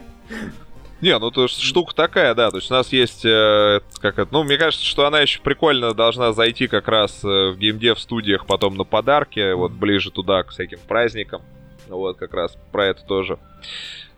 [1.02, 2.50] Не, ну то штука такая, да.
[2.50, 5.94] То есть у нас есть, э, как это, ну, мне кажется, что она еще прикольно
[5.94, 10.50] должна зайти как раз э, в геймдев студиях потом на подарки, вот ближе туда, к
[10.50, 11.42] всяким праздникам.
[11.88, 13.38] Вот как раз про это тоже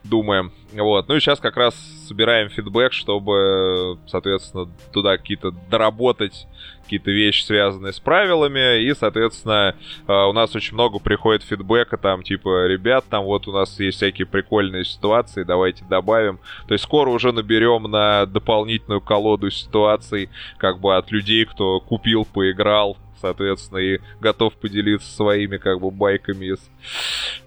[0.04, 0.52] думаем.
[0.72, 1.08] Вот.
[1.08, 1.74] Ну и сейчас как раз
[2.06, 6.46] собираем фидбэк, чтобы, соответственно, туда какие-то доработать
[6.84, 9.74] какие-то вещи, связанные с правилами, и, соответственно,
[10.06, 13.96] э, у нас очень много приходит фидбэка, там, типа, ребят, там вот у нас есть
[13.96, 16.38] всякие прикольные ситуации, давайте добавим.
[16.68, 20.28] То есть скоро уже наберем на дополнительную колоду ситуаций,
[20.58, 26.52] как бы, от людей, кто купил, поиграл, соответственно, и готов поделиться своими, как бы, байками
[26.52, 26.70] из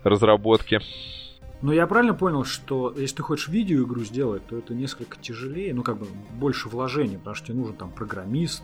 [0.03, 0.81] разработки.
[1.61, 5.81] Но я правильно понял, что если ты хочешь видеоигру сделать, то это несколько тяжелее, ну
[5.81, 6.05] как бы
[6.39, 8.63] больше вложений, потому что тебе нужен там программист,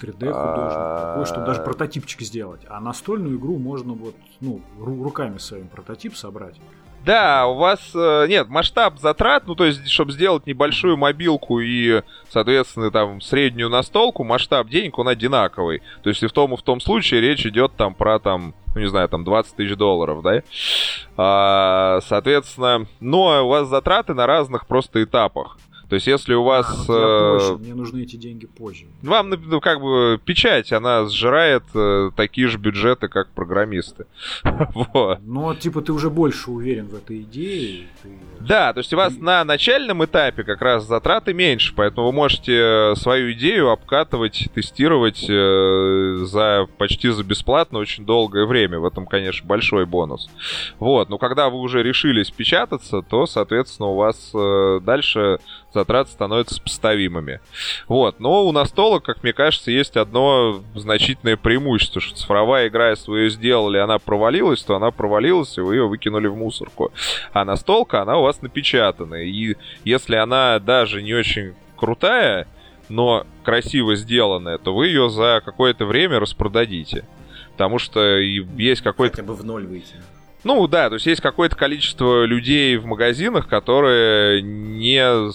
[0.00, 2.62] 3D художник, такой, чтобы даже прототипчик сделать.
[2.68, 6.58] А настольную игру можно вот, ну, руками своим прототип собрать.
[7.04, 12.02] Да, у вас э, нет масштаб затрат, ну то есть, чтобы сделать небольшую мобилку и,
[12.28, 15.82] соответственно, там среднюю настолку, масштаб денег он одинаковый.
[16.02, 18.80] То есть и в том и в том случае речь идет там про там, ну
[18.82, 20.42] не знаю, там 20 тысяч долларов, да.
[21.16, 25.56] А, соответственно, но у вас затраты на разных просто этапах.
[25.90, 26.86] То есть, если у вас...
[26.88, 28.84] А, ну, позже, мне нужны эти деньги позже.
[29.02, 34.06] Вам, ну, как бы, печать, она сжирает э, такие же бюджеты, как программисты.
[34.94, 35.18] вот.
[35.22, 37.88] Но, типа, ты уже больше уверен в этой идее.
[38.04, 38.10] Ты...
[38.38, 39.20] Да, то есть у вас и...
[39.20, 46.18] на начальном этапе как раз затраты меньше, поэтому вы можете свою идею обкатывать, тестировать э,
[46.22, 48.78] за почти за бесплатно очень долгое время.
[48.78, 50.30] В этом, конечно, большой бонус.
[50.78, 55.40] Вот, но когда вы уже решились печататься, то, соответственно, у вас э, дальше
[55.80, 57.40] затраты становятся сопоставимыми.
[57.88, 58.20] Вот.
[58.20, 63.20] Но у настолок, как мне кажется, есть одно значительное преимущество, что цифровая игра, если вы
[63.20, 66.92] ее сделали, она провалилась, то она провалилась, и вы ее выкинули в мусорку.
[67.32, 69.16] А настолка, она у вас напечатана.
[69.16, 72.46] И если она даже не очень крутая,
[72.88, 77.04] но красиво сделанная, то вы ее за какое-то время распродадите.
[77.52, 79.16] Потому что есть какой-то...
[79.16, 79.94] Хотя бы в ноль выйти.
[80.42, 85.30] Ну да, то есть есть какое-то количество людей в магазинах, которые не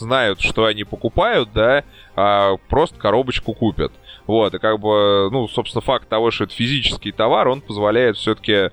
[0.00, 1.84] знают, что они покупают, да,
[2.16, 3.92] а просто коробочку купят.
[4.26, 8.52] Вот, и как бы, ну, собственно, факт того, что это физический товар, он позволяет все-таки,
[8.52, 8.70] э,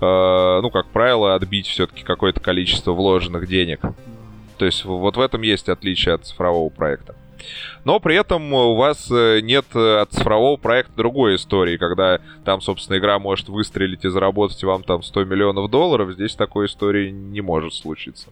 [0.00, 3.80] ну, как правило, отбить все-таки какое-то количество вложенных денег.
[4.58, 7.14] То есть вот в этом есть отличие от цифрового проекта.
[7.84, 12.60] Но при этом у вас э, нет э, от цифрового проекта другой истории, когда там,
[12.60, 16.12] собственно, игра может выстрелить и заработать вам там 100 миллионов долларов.
[16.12, 18.28] Здесь такой истории не может случиться.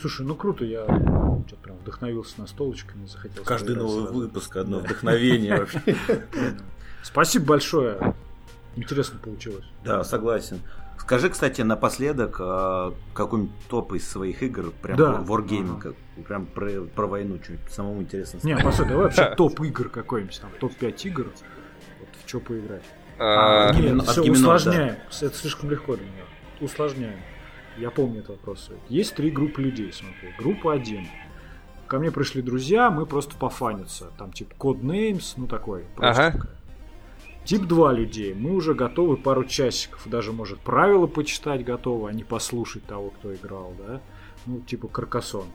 [0.00, 3.44] Слушай, ну круто, я что-то прям вдохновился на столочками, захотел.
[3.44, 4.18] Каждый новый сразу.
[4.18, 5.80] выпуск одно вдохновение вообще.
[7.02, 8.14] Спасибо большое.
[8.76, 9.64] Интересно получилось.
[9.84, 10.60] Да, согласен.
[11.06, 15.24] Скажи, кстати, напоследок а, какой-нибудь топ из своих игр, прям да.
[15.24, 15.94] Wargaming, ага.
[16.26, 18.40] прям про, про войну, что-нибудь самому интересно.
[18.42, 21.26] Не, посмотри, давай вообще топ игр какой-нибудь, там топ-5 игр,
[22.00, 22.82] вот в что поиграть.
[23.20, 26.24] А, а, не, все усложняем, это слишком легко для меня.
[26.60, 27.20] Усложняем.
[27.76, 28.70] Я помню этот вопрос.
[28.88, 30.34] Есть три группы людей, смотри.
[30.36, 31.06] Группа один.
[31.86, 34.10] Ко мне пришли друзья, мы просто пофаниться.
[34.18, 35.84] Там типа Codenames, ну такой.
[35.98, 36.48] Ага.
[37.46, 38.34] Тип 2 людей.
[38.34, 40.02] Мы уже готовы пару часиков.
[40.06, 44.00] Даже, может, правила почитать готовы, а не послушать того, кто играл, да?
[44.46, 45.46] Ну, типа Каркасон.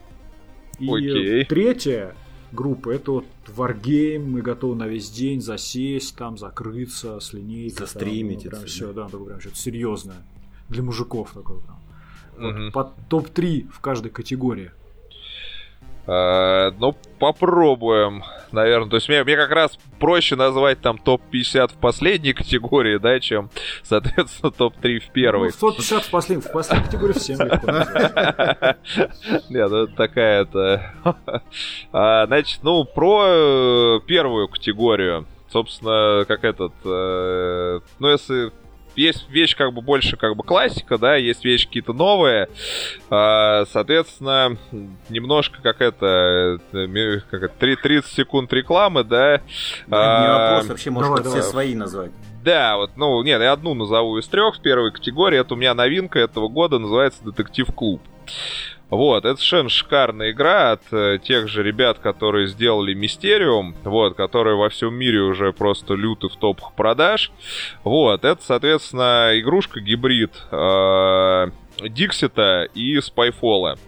[0.79, 1.45] И Окей.
[1.45, 2.15] третья
[2.51, 7.85] группа это вот Wargame, мы готовы на весь день засесть, там закрыться с линейкой.
[7.85, 8.43] Застримить.
[8.43, 10.23] Там, ну, прям все, да, такое прям что-то серьезное.
[10.69, 11.81] Для мужиков такое там.
[12.37, 12.63] Угу.
[12.63, 14.71] Вот, под топ-3 в каждой категории.
[16.11, 18.89] Э, ну, попробуем, наверное.
[18.89, 23.49] То есть мне, мне как раз проще назвать там топ-50 в последней категории, да, чем,
[23.83, 25.51] соответственно, топ-3 в первой.
[25.61, 27.71] Ну, топ-50 в последней, в последней категории всем легко
[29.49, 30.93] Нет, ну это такая-то...
[31.93, 35.27] А, значит, ну, про э, первую категорию.
[35.49, 36.73] Собственно, как этот...
[36.83, 38.51] Э, ну, если
[38.95, 42.49] есть вещь как бы больше как бы классика, да, есть вещи какие-то новые.
[43.09, 44.57] А, соответственно,
[45.09, 49.41] немножко как это, э, как это 30 секунд рекламы, да.
[49.87, 51.51] Ну, а, не вопрос, вообще можно давай, все давай.
[51.51, 52.11] свои назвать.
[52.43, 55.39] Да, вот, ну, нет, я одну назову из трех, первой категории.
[55.39, 58.01] Это у меня новинка этого года, называется «Детектив Клуб».
[58.91, 64.57] Вот, это совершенно шикарная игра от э, тех же ребят, которые сделали Мистериум, вот, которые
[64.57, 67.31] во всем мире уже просто люты в топах продаж.
[67.85, 71.51] Вот, это, соответственно, игрушка-гибрид э,
[71.87, 73.79] Диксита и Спайфола.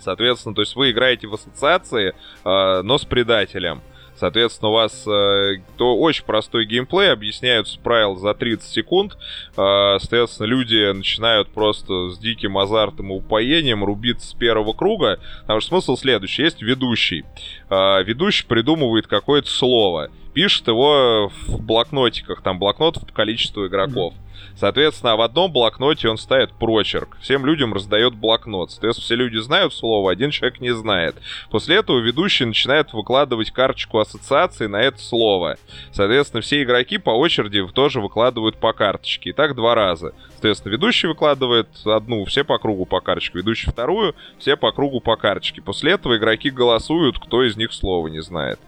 [0.00, 2.12] Соответственно, то есть вы играете в ассоциации,
[2.44, 3.80] э, но с предателем.
[4.22, 9.18] Соответственно, у вас э, то очень простой геймплей, объясняются правила за 30 секунд.
[9.56, 15.18] Э, соответственно, люди начинают просто с диким азартом и упоением рубиться с первого круга.
[15.40, 16.42] Потому что смысл следующий.
[16.44, 17.24] Есть ведущий.
[17.68, 20.08] Э, ведущий придумывает какое-то слово.
[20.34, 22.42] Пишет его в блокнотиках.
[22.42, 24.14] Там блокнотов по количеству игроков.
[24.14, 24.31] Mm-hmm.
[24.56, 27.16] Соответственно, в одном блокноте он ставит прочерк.
[27.20, 28.70] Всем людям раздает блокнот.
[28.70, 31.16] Соответственно, все люди знают слово, один человек не знает.
[31.50, 35.56] После этого ведущий начинает выкладывать карточку ассоциации на это слово.
[35.92, 39.30] Соответственно, все игроки по очереди тоже выкладывают по карточке.
[39.30, 40.14] И так два раза.
[40.30, 43.38] Соответственно, ведущий выкладывает одну, все по кругу по карточке.
[43.38, 45.62] Ведущий вторую, все по кругу по карточке.
[45.62, 48.58] После этого игроки голосуют, кто из них слова не знает.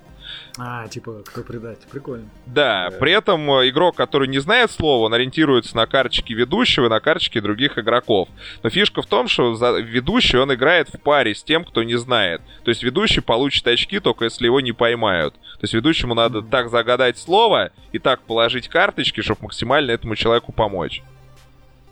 [0.57, 2.28] А, типа, кто предатель, прикольно.
[2.46, 6.86] Да, да, при этом э, игрок, который не знает слова, он ориентируется на карточки ведущего
[6.86, 8.28] и на карточки других игроков.
[8.62, 12.40] Но фишка в том, что ведущий он играет в паре с тем, кто не знает.
[12.62, 15.34] То есть ведущий получит очки, только если его не поймают.
[15.34, 16.50] То есть ведущему надо mm-hmm.
[16.50, 21.02] так загадать слово и так положить карточки, чтобы максимально этому человеку помочь.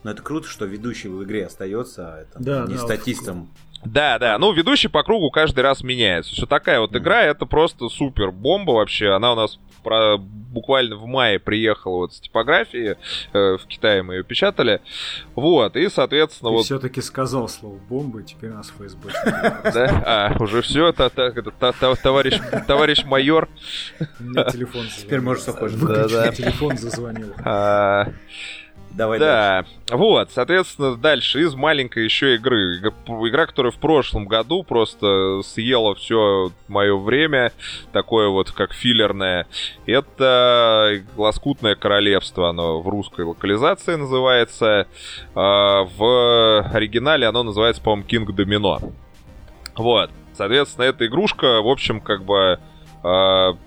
[0.03, 3.49] Но это круто, что ведущий в игре остается, а это да, не да, статистом.
[3.85, 4.37] Да, да.
[4.37, 6.33] Ну, ведущий по кругу каждый раз меняется.
[6.33, 9.09] Все такая вот игра, это просто супер бомба вообще.
[9.09, 12.95] Она у нас про, буквально в мае приехала вот с типографии,
[13.33, 14.81] э, в Китае мы ее печатали.
[15.35, 16.65] Вот, и, соответственно, Ты вот...
[16.65, 19.11] все-таки сказал слово бомба, и теперь нас ФСБ.
[19.73, 20.03] Да?
[20.05, 23.49] А, уже все, товарищ, товарищ майор.
[24.19, 25.77] Мне телефон Теперь можешь что хочешь.
[26.37, 27.33] Телефон зазвонил.
[28.93, 29.71] Давай да, дальше.
[29.91, 32.77] вот, соответственно, дальше из маленькой еще игры.
[32.77, 37.51] Игра, которая в прошлом году просто съела все мое время,
[37.91, 39.47] такое вот как филлерное.
[39.87, 44.87] Это Лоскутное Королевство, оно в русской локализации называется.
[45.33, 48.93] А, в оригинале оно называется, по-моему, King Domino.
[49.75, 52.59] Вот, соответственно, эта игрушка, в общем, как бы
[53.01, 53.57] а,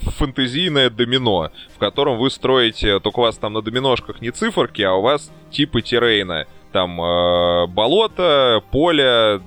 [0.00, 4.94] фэнтезийное домино, в котором вы строите, только у вас там на доминошках не циферки, а
[4.94, 6.46] у вас типы террейна.
[6.72, 9.40] Там э, болото, поле,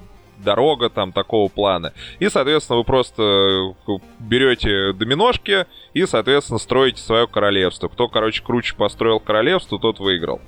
[0.43, 1.93] дорога там такого плана.
[2.19, 7.87] И, соответственно, вы просто э, берете доминошки и, соответственно, строите свое королевство.
[7.87, 10.41] Кто, короче, круче построил королевство, тот выиграл.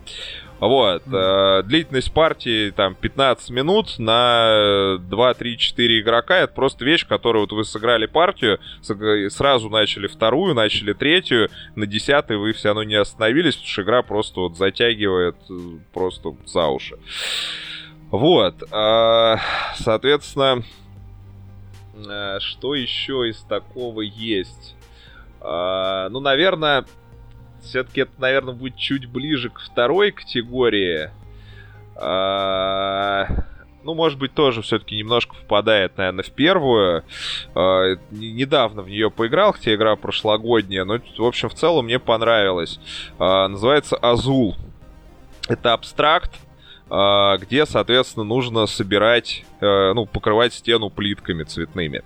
[0.64, 1.04] Вот.
[1.12, 6.38] Э, длительность партии там 15 минут на 2, 3, 4 игрока.
[6.38, 8.60] Это просто вещь, которую вот вы сыграли партию,
[9.30, 14.02] сразу начали вторую, начали третью, на десятой вы все равно не остановились, потому что игра
[14.04, 15.54] просто вот затягивает э,
[15.94, 16.98] просто за уши.
[18.10, 18.64] Вот.
[18.72, 19.36] Э,
[19.76, 20.64] соответственно,
[21.94, 24.78] э, что еще из такого есть?
[25.42, 26.86] Э, ну, наверное,
[27.64, 31.10] все-таки это, наверное, будет чуть ближе к второй категории.
[31.96, 33.28] А,
[33.84, 37.04] ну, может быть, тоже все-таки немножко впадает, наверное, в первую.
[37.56, 42.80] А, недавно в нее поиграл, хотя игра прошлогодняя, но, в общем, в целом мне понравилось.
[43.20, 44.56] А, называется Азул.
[45.50, 46.32] Это абстракт,
[46.94, 52.04] где, соответственно, нужно собирать, э, ну, покрывать стену плитками цветными.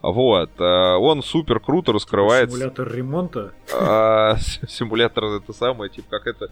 [0.00, 0.50] Вот.
[0.58, 2.56] Э, он супер круто раскрывается.
[2.56, 3.52] Симулятор ремонта?
[3.74, 6.48] А, симулятор это самое, типа как это,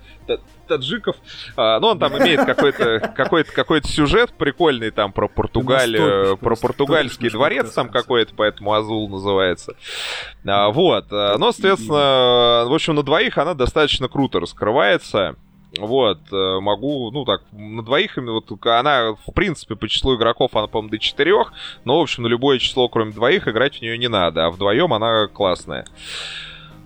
[0.69, 1.17] таджиков.
[1.57, 7.31] А, ну, он там имеет какой-то какой какой сюжет прикольный там про Португалию, про португальский
[7.31, 9.77] дворец там какой-то, поэтому Азул называется.
[10.45, 11.11] Вот.
[11.11, 15.37] Но, соответственно, в общем, на двоих она достаточно круто раскрывается.
[15.79, 20.67] Вот, э, могу, ну так, на двоих, вот она, в принципе, по числу игроков, она,
[20.67, 21.53] по-моему, до четырех,
[21.85, 24.93] но, в общем, на любое число, кроме двоих, играть в нее не надо, а вдвоем
[24.93, 25.87] она классная.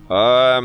[0.07, 0.61] А,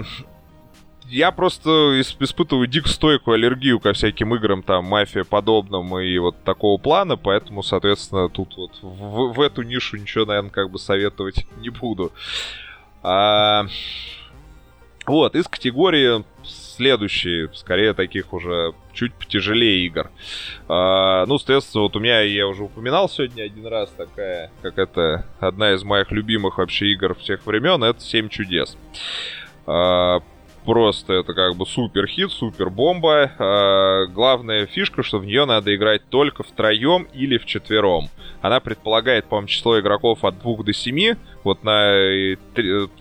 [1.08, 6.78] я просто испытываю дико стойкую аллергию ко всяким играм, там, мафия подобным и вот такого
[6.78, 11.70] плана, поэтому, соответственно, тут вот в, в эту нишу ничего, наверное, как бы советовать не
[11.70, 12.12] буду.
[13.02, 13.66] А,
[15.06, 16.24] вот, из категории
[16.72, 20.10] следующие, скорее таких уже чуть потяжелее игр.
[20.68, 25.26] А, ну, соответственно, вот у меня, я уже упоминал сегодня один раз, такая, как это,
[25.40, 28.76] одна из моих любимых вообще игр всех времен, это «Семь чудес».
[29.66, 30.20] А,
[30.64, 33.32] просто это как бы супер хит, супер бомба.
[33.38, 38.08] А, главная фишка, что в нее надо играть только втроем или в четвером.
[38.40, 41.16] Она предполагает, по-моему, число игроков от 2 до 7.
[41.44, 42.36] Вот на,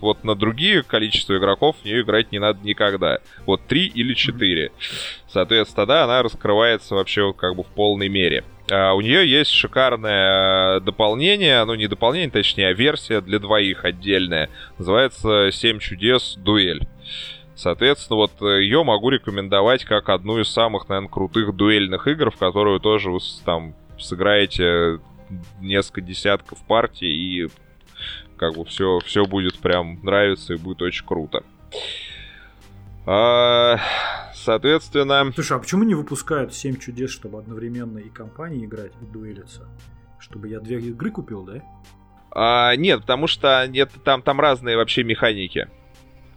[0.00, 3.18] вот на другие количество игроков в нее играть не надо никогда.
[3.46, 4.70] Вот 3 или 4.
[5.28, 8.44] Соответственно, тогда она раскрывается вообще как бы в полной мере.
[8.70, 14.48] А у нее есть шикарное дополнение, ну не дополнение, точнее, а версия для двоих отдельная.
[14.78, 16.34] Называется «7 чудес.
[16.36, 16.86] Дуэль».
[17.62, 22.36] Соответственно, вот э, ее могу рекомендовать как одну из самых, наверное, крутых дуэльных игр, в
[22.36, 24.98] которую тоже вы там сыграете
[25.60, 27.48] несколько десятков партий и
[28.36, 31.44] как бы все, все будет прям нравиться и будет очень круто.
[33.06, 33.78] А,
[34.34, 35.30] соответственно...
[35.32, 39.68] Слушай, а почему не выпускают 7 чудес, чтобы одновременно и компании играть, и дуэлиться?
[40.18, 41.62] Чтобы я две игры купил, да?
[42.32, 45.68] А, нет, потому что нет, там, там разные вообще механики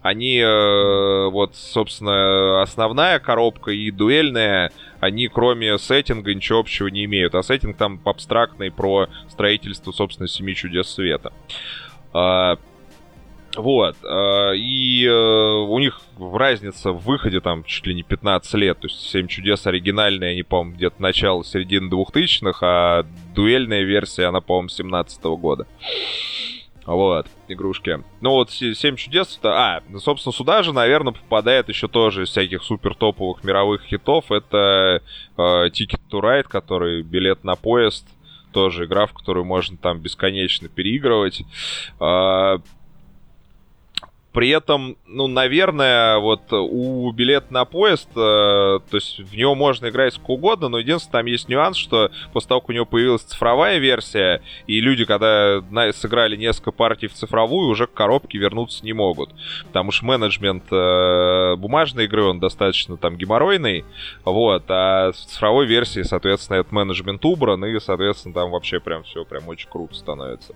[0.06, 7.34] они, э, вот, собственно, основная коробка и дуэльная, они кроме сеттинга ничего общего не имеют.
[7.34, 11.34] А сеттинг там абстрактный про строительство, собственно, Семи Чудес Света.
[12.14, 12.60] А,
[13.56, 13.96] вот.
[14.04, 18.80] А, и э, у них разница в выходе там чуть ли не 15 лет.
[18.80, 24.40] То есть Семь чудес оригинальные, они, по-моему, где-то начало середины 2000-х, а дуэльная версия, она,
[24.40, 25.66] по-моему, 17 -го года.
[26.86, 28.04] Вот, игрушки.
[28.22, 32.64] Ну вот, Семь чудес, а, ну, собственно, сюда же, наверное, попадает еще тоже из всяких
[32.64, 34.32] супер топовых мировых хитов.
[34.32, 35.02] Это
[35.36, 38.08] э, Ticket to Ride, который билет на поезд.
[38.54, 41.42] Тоже игра, в которую можно там бесконечно переигрывать.
[42.00, 42.60] Э,
[44.36, 49.88] при этом, ну, наверное, вот у билет на поезд, э, то есть в него можно
[49.88, 53.22] играть сколько угодно, но единственное, там есть нюанс, что после того, как у него появилась
[53.22, 58.84] цифровая версия, и люди, когда на, сыграли несколько партий в цифровую, уже к коробке вернуться
[58.84, 59.30] не могут.
[59.68, 63.86] Потому что менеджмент э, бумажной игры, он достаточно там геморройный,
[64.26, 69.24] вот, а в цифровой версии, соответственно, этот менеджмент убран, и, соответственно, там вообще прям все
[69.24, 70.54] прям очень круто становится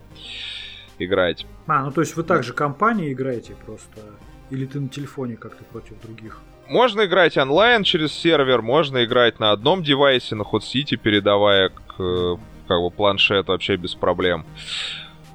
[1.00, 1.45] играть.
[1.68, 4.02] А, ну то есть вы также компании играете просто?
[4.50, 6.41] Или ты на телефоне как-то против других?
[6.68, 12.39] Можно играть онлайн через сервер, можно играть на одном девайсе, на Hot City, передавая к
[12.68, 14.45] как бы планшет вообще без проблем.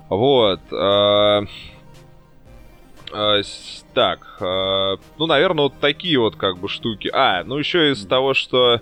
[0.08, 0.60] Вот.
[0.70, 1.42] Э,
[3.12, 3.42] э,
[3.92, 7.10] так, э, ну, наверное, вот такие вот как бы штуки.
[7.12, 8.80] А, ну еще из того, что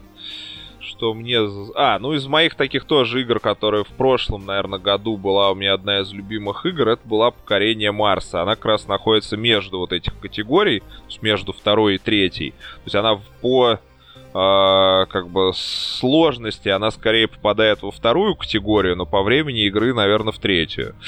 [1.03, 1.41] что мне...
[1.75, 5.75] А, ну из моих таких тоже игр, которые в прошлом, наверное, году была у меня
[5.75, 8.41] одна из любимых игр, это была «Покорение Марса».
[8.41, 10.81] Она как раз находится между вот этих категорий,
[11.21, 12.51] между второй и третьей.
[12.51, 13.81] То есть она по
[14.35, 20.33] э, как бы сложности она скорее попадает во вторую категорию, но по времени игры, наверное,
[20.33, 20.95] в третью.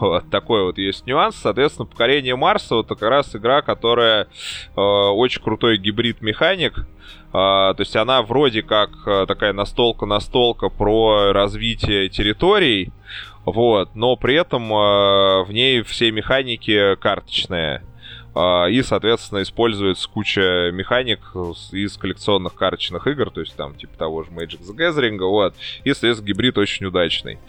[0.00, 1.36] Вот такой вот есть нюанс.
[1.36, 4.28] Соответственно, покорение Марса вот как раз игра, которая
[4.76, 6.86] э, очень крутой гибрид механик.
[7.30, 12.90] Uh, то есть она вроде как такая настолка-настолка про развитие территорий,
[13.44, 17.82] вот, но при этом uh, в ней все механики карточные.
[18.40, 21.18] А, и, соответственно, используется куча механик
[21.72, 25.56] из коллекционных карточных игр, то есть там типа того же Magic the Gathering, вот.
[25.82, 27.40] И, соответственно, гибрид очень удачный.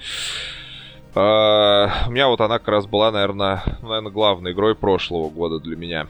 [1.13, 5.75] Uh, у меня вот она как раз была, наверное, наверное, главной игрой прошлого года для
[5.75, 6.07] меня.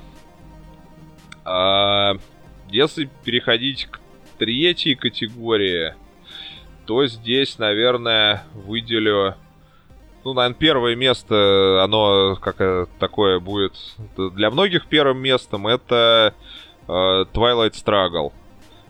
[1.43, 2.17] Uh,
[2.69, 3.99] если переходить к
[4.37, 5.93] третьей категории,
[6.85, 9.35] то здесь, наверное, выделю
[10.23, 13.73] ну, наверное, первое место, оно как такое будет
[14.17, 16.33] для многих первым местом, это
[16.87, 16.91] э,
[17.33, 18.31] Twilight Struggle.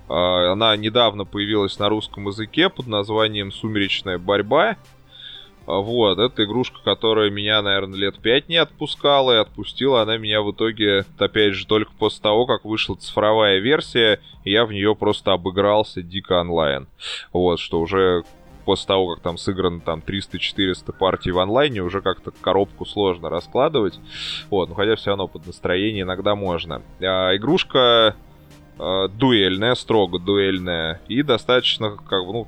[0.10, 4.78] Э, она недавно появилась на русском языке под названием «Сумеречная борьба».
[5.66, 10.52] Вот, это игрушка, которая меня, наверное, лет пять не отпускала, и отпустила она меня в
[10.52, 15.32] итоге, опять же, только после того, как вышла цифровая версия, и я в нее просто
[15.32, 16.88] обыгрался дико онлайн.
[17.34, 18.24] Вот, что уже
[18.70, 24.00] после того, как там сыграно там 300-400 партий в онлайне, уже как-то коробку сложно раскладывать.
[24.52, 26.84] Вот, но хотя все равно под настроение иногда можно.
[27.02, 28.16] А, игрушка
[28.78, 32.48] а, дуэльная, строго дуэльная, и достаточно, как бы, ну,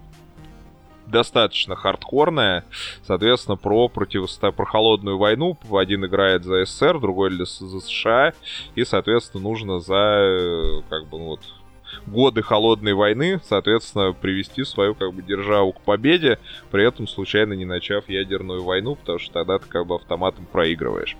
[1.07, 2.65] достаточно хардкорная,
[3.03, 5.57] соответственно, про противостояние, про холодную войну.
[5.71, 8.33] Один играет за СССР, другой за США,
[8.75, 11.41] и, соответственно, нужно за, э, как бы, ну, вот,
[12.07, 16.39] годы холодной войны, соответственно, привести свою как бы державу к победе,
[16.71, 21.17] при этом случайно не начав ядерную войну, потому что тогда ты как бы автоматом проигрываешь.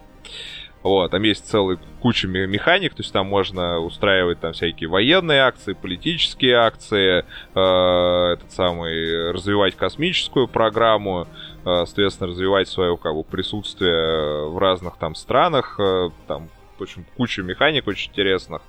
[0.83, 5.73] Вот, там есть целая куча механик, то есть там можно устраивать там всякие военные акции,
[5.73, 11.27] политические акции, э, этот самый, развивать космическую программу,
[11.65, 16.49] э, соответственно, развивать свое как бы присутствие в разных там странах, э, там
[16.81, 18.61] очень кучу механик очень интересных.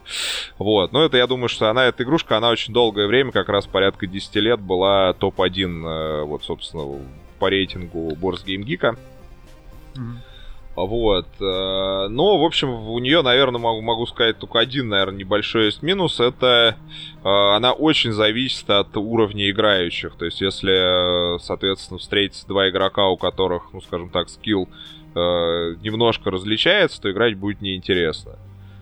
[0.58, 0.92] Вот.
[0.92, 4.06] Но это, я думаю, что она, эта игрушка, она очень долгое время, как раз порядка
[4.06, 7.00] 10 лет, была топ-1, э, вот, собственно,
[7.38, 8.44] по рейтингу Борс.
[8.44, 8.96] Mm-hmm.
[10.74, 11.26] Вот.
[11.38, 15.82] Э, но, в общем, у нее, наверное, могу, могу сказать только один, наверное, небольшой есть
[15.82, 16.18] минус.
[16.18, 16.76] Это
[17.22, 20.14] э, она очень зависит от уровня играющих.
[20.16, 24.68] То есть, если, соответственно, встретится два игрока, у которых, ну, скажем так, скилл
[25.14, 28.32] э, немножко различается, то играть будет неинтересно.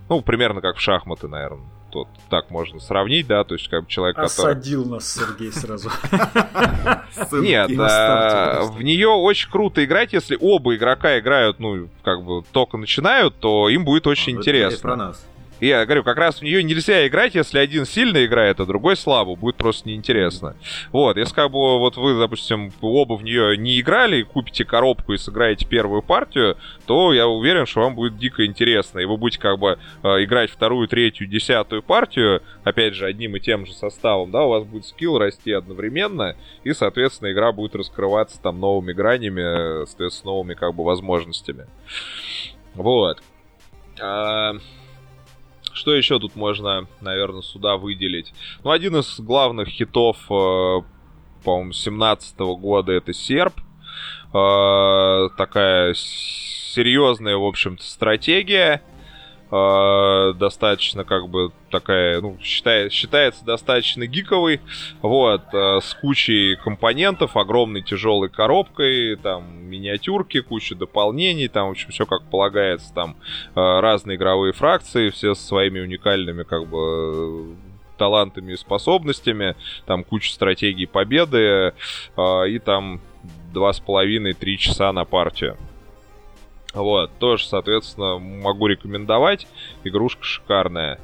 [0.09, 1.67] Ну, примерно как в шахматы, наверное.
[1.93, 4.53] Тут так можно сравнить, да, то есть как бы человек, который...
[4.53, 5.91] Осадил нас Сергей сразу.
[7.33, 12.77] Нет, а, в нее очень круто играть, если оба игрока играют, ну, как бы только
[12.77, 14.81] начинают, то им будет очень ну, интересно.
[14.81, 15.27] про нас.
[15.61, 19.37] Я говорю, как раз в нее нельзя играть, если один сильно играет, а другой слабо.
[19.37, 20.57] Будет просто неинтересно.
[20.91, 25.19] Вот, если как бы вот вы, допустим, оба в нее не играли, купите коробку и
[25.19, 26.57] сыграете первую партию,
[26.87, 29.01] то я уверен, что вам будет дико интересно.
[29.01, 33.41] И вы будете как бы э, играть вторую, третью, десятую партию, опять же, одним и
[33.41, 38.41] тем же составом, да, у вас будет скилл расти одновременно, и, соответственно, игра будет раскрываться
[38.41, 41.67] там новыми гранями, соответственно, новыми как бы возможностями.
[42.75, 43.23] Вот.
[45.73, 48.33] Что еще тут можно, наверное, сюда выделить?
[48.65, 50.81] Ну, один из главных хитов, э,
[51.45, 53.55] по-моему, 17 года это Серп.
[54.33, 58.83] Э, такая серьезная, в общем-то, стратегия.
[59.51, 64.61] Э, достаточно как бы такая, ну, считает, считается достаточно гиковой,
[65.03, 71.91] вот, э, с кучей компонентов, огромной тяжелой коробкой, там, миниатюрки, куча дополнений, там, в общем,
[71.91, 73.17] все как полагается, там,
[73.55, 77.55] э, разные игровые фракции, все со своими уникальными, как бы,
[77.99, 81.75] талантами и способностями, там куча стратегий победы,
[82.19, 83.03] и там
[83.53, 85.59] два с половиной-три часа на партию.
[86.75, 89.47] Вот, тоже, соответственно, могу рекомендовать.
[89.85, 91.01] Игрушка шикарная.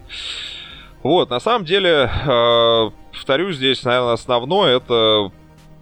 [1.02, 5.30] Вот, на самом деле, э, повторюсь, здесь, наверное, основное это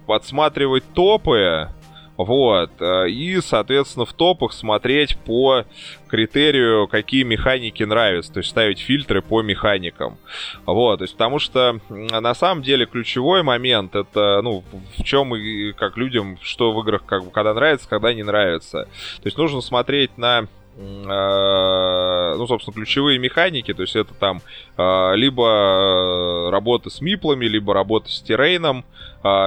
[0.05, 1.69] подсматривать топы,
[2.17, 2.71] вот.
[2.79, 5.65] Э, и, соответственно, в топах смотреть по
[6.07, 8.33] критерию, какие механики нравятся.
[8.33, 10.17] То есть ставить фильтры по механикам.
[10.65, 10.97] Вот.
[10.97, 14.63] То есть, потому что на самом деле ключевой момент это, ну,
[14.97, 18.85] в чем и как людям, что в играх, как, когда нравится, когда не нравится.
[19.21, 20.47] То есть нужно смотреть на
[20.77, 24.41] э, ну, собственно, ключевые механики, то есть это там
[24.77, 28.85] э, либо работа с миплами, либо работа с террейном,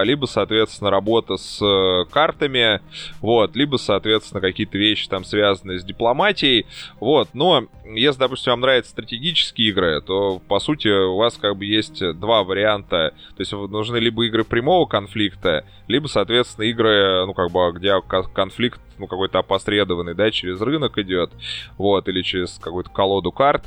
[0.03, 2.81] либо, соответственно, работа с э, картами,
[3.21, 6.67] вот, либо, соответственно, какие-то вещи там связанные с дипломатией,
[7.01, 11.65] вот, но если, допустим, вам нравятся стратегические игры, то, по сути, у вас как бы
[11.65, 17.51] есть два варианта, то есть нужны либо игры прямого конфликта, либо, соответственно, игры, ну, как
[17.51, 18.01] бы, где
[18.35, 21.31] конфликт, ну, какой-то опосредованный, да, через рынок идет,
[21.77, 23.65] вот, или через какую-то колоду карт,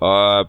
[0.00, 0.46] а,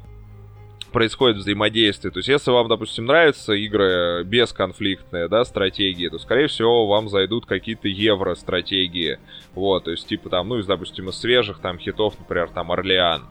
[0.91, 2.11] происходит взаимодействие.
[2.11, 7.45] То есть, если вам, допустим, нравятся игры бесконфликтные, да, стратегии, то, скорее всего, вам зайдут
[7.45, 9.19] какие-то евро-стратегии.
[9.53, 13.23] Вот, то есть, типа там, ну, из, допустим, из свежих там хитов, например, там Орлеан.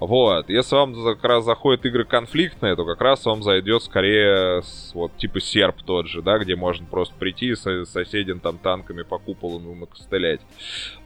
[0.00, 4.60] Вот, если вам как раз заходят игры конфликтные, то как раз вам зайдет скорее
[4.94, 9.18] вот типа серп тот же, да, где можно просто прийти и соседям там танками по
[9.18, 10.40] куполу ну, накостылять.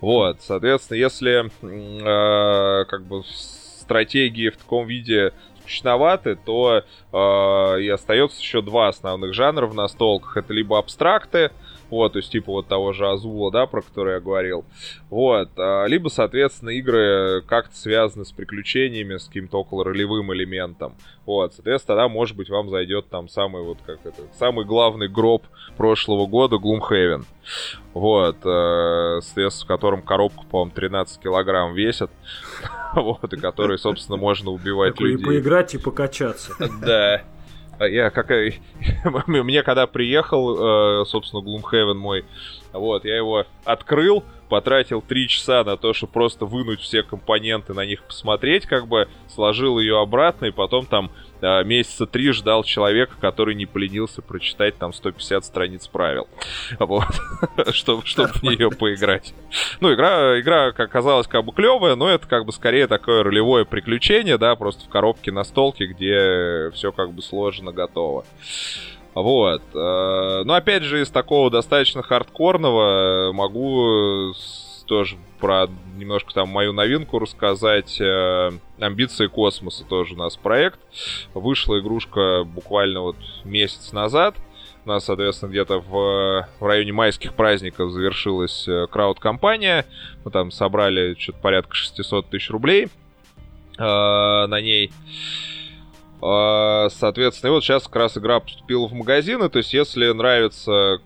[0.01, 3.23] Вот, соответственно, если э, как бы
[3.87, 5.35] стратегии в таком виде
[5.67, 6.83] скучноваты, то
[7.13, 10.37] э, и остается еще два основных жанра в настолках.
[10.37, 11.51] Это либо абстракты,
[11.91, 14.65] вот, то есть типа вот того же Азула, да, про который я говорил,
[15.11, 20.95] вот, э, либо, соответственно, игры как-то связаны с приключениями, с каким-то около ролевым элементом,
[21.25, 25.45] вот, соответственно, тогда, может быть, вам зайдет там самый вот, как это, самый главный гроб
[25.77, 27.25] прошлого года, Gloomhaven,
[27.95, 32.11] вот, э, с которым коробку, по-моему, 13 килограмм весит,
[32.95, 35.23] вот, и который, собственно, можно убивать людей.
[35.23, 36.53] И поиграть и покачаться.
[36.81, 37.23] Да.
[37.79, 38.31] А я как...
[39.27, 42.25] Мне когда приехал, э, собственно, Gloomhaven мой,
[42.73, 47.85] вот, я его открыл, потратил три часа на то, чтобы просто вынуть все компоненты, на
[47.85, 53.15] них посмотреть, как бы сложил ее обратно, и потом там э, месяца три ждал человека,
[53.21, 56.29] который не поленился прочитать там 150 страниц правил.
[56.79, 57.07] Вот.
[57.73, 59.35] чтобы, чтобы в нее поиграть.
[59.81, 63.65] Ну, игра, игра, как оказалось, как бы клевая, но это как бы скорее такое ролевое
[63.65, 68.25] приключение, да, просто в коробке на столке, где все как бы сложено, готово.
[69.15, 69.63] Вот.
[69.75, 74.35] Э, но опять же, из такого достаточно хардкорного могу
[74.87, 78.01] тоже про немножко там мою новинку рассказать.
[78.01, 80.81] Э, Амбиции космоса тоже у нас проект.
[81.35, 84.37] Вышла игрушка буквально вот месяц назад.
[84.85, 89.85] У нас, соответственно, где-то в, в районе майских праздников завершилась э, крауд-компания.
[90.25, 92.87] Мы там собрали что-то порядка 600 тысяч рублей
[93.79, 94.93] э, на ней.
[96.23, 101.01] А, соответственно, и вот сейчас как раз игра поступила в магазины, то есть если нравится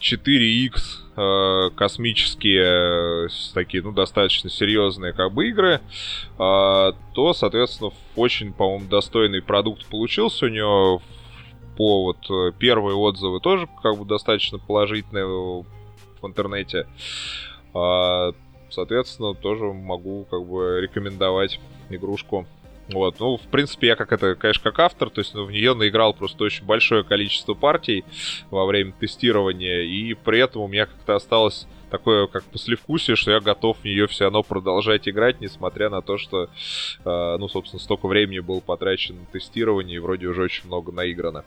[0.00, 1.05] 4X э,
[1.76, 5.80] космические, такие, ну, достаточно серьезные как бы игры,
[6.38, 11.02] а, то, соответственно, очень, по-моему, достойный продукт получился у него.
[11.76, 15.66] По вот э, первые отзывы тоже как бы достаточно положительные в
[16.22, 16.86] интернете.
[17.74, 18.32] А,
[18.70, 21.60] соответственно, тоже могу как бы рекомендовать
[21.90, 22.46] игрушку
[22.88, 25.74] вот, ну, в принципе, я как это, конечно, как автор, то есть ну, в нее
[25.74, 28.04] наиграл просто очень большое количество партий
[28.50, 33.40] во время тестирования, и при этом у меня как-то осталось такое как послевкусие, что я
[33.40, 36.48] готов в нее все равно продолжать играть, несмотря на то, что,
[37.04, 41.44] э, ну, собственно, столько времени было потрачено на тестирование, и вроде уже очень много наиграно.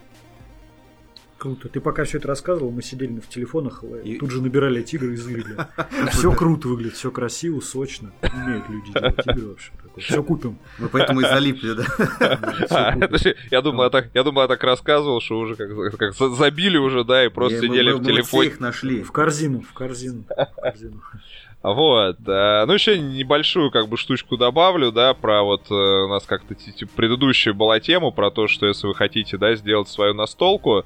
[1.40, 1.70] Круто.
[1.70, 5.14] Ты пока все это рассказывал, мы сидели в телефонах, и тут же набирали эти игры
[5.14, 5.56] из игры.
[6.11, 8.11] Все круто выглядит, все красиво, сочно.
[8.22, 9.72] Умеют люди делать игры вообще.
[9.98, 10.57] Все купим.
[10.78, 12.95] Мы поэтому и залипли, да?
[13.52, 17.26] Я думал, я так, я думал, я так рассказывал, что уже как, забили уже, да,
[17.26, 18.49] и просто сидели в телефоне.
[18.49, 19.02] их нашли.
[19.02, 20.26] В корзину, в корзину.
[21.61, 22.18] Вот.
[22.26, 26.56] Э, ну, еще небольшую как бы штучку добавлю, да, про вот э, у нас как-то
[26.56, 30.84] типа, предыдущая была тема про то, что если вы хотите, да, сделать свою настолку, э,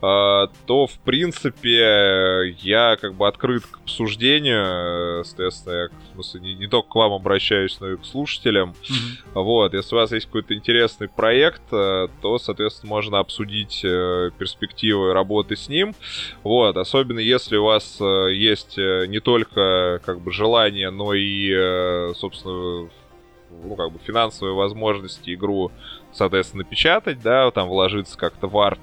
[0.00, 6.66] то, в принципе, я как бы открыт к обсуждению, соответственно, я, в смысле, не, не
[6.66, 8.74] только к вам обращаюсь, но и к слушателям.
[8.82, 9.42] Mm-hmm.
[9.42, 15.68] Вот, если у вас есть какой-то интересный проект, то, соответственно, можно обсудить перспективы работы с
[15.68, 15.94] ним.
[16.42, 22.88] Вот, особенно если у вас есть не только как бы желание, но и, э, собственно,
[23.62, 25.70] ну, как бы финансовые возможности игру,
[26.12, 28.80] соответственно, напечатать, да, там вложиться как-то в арт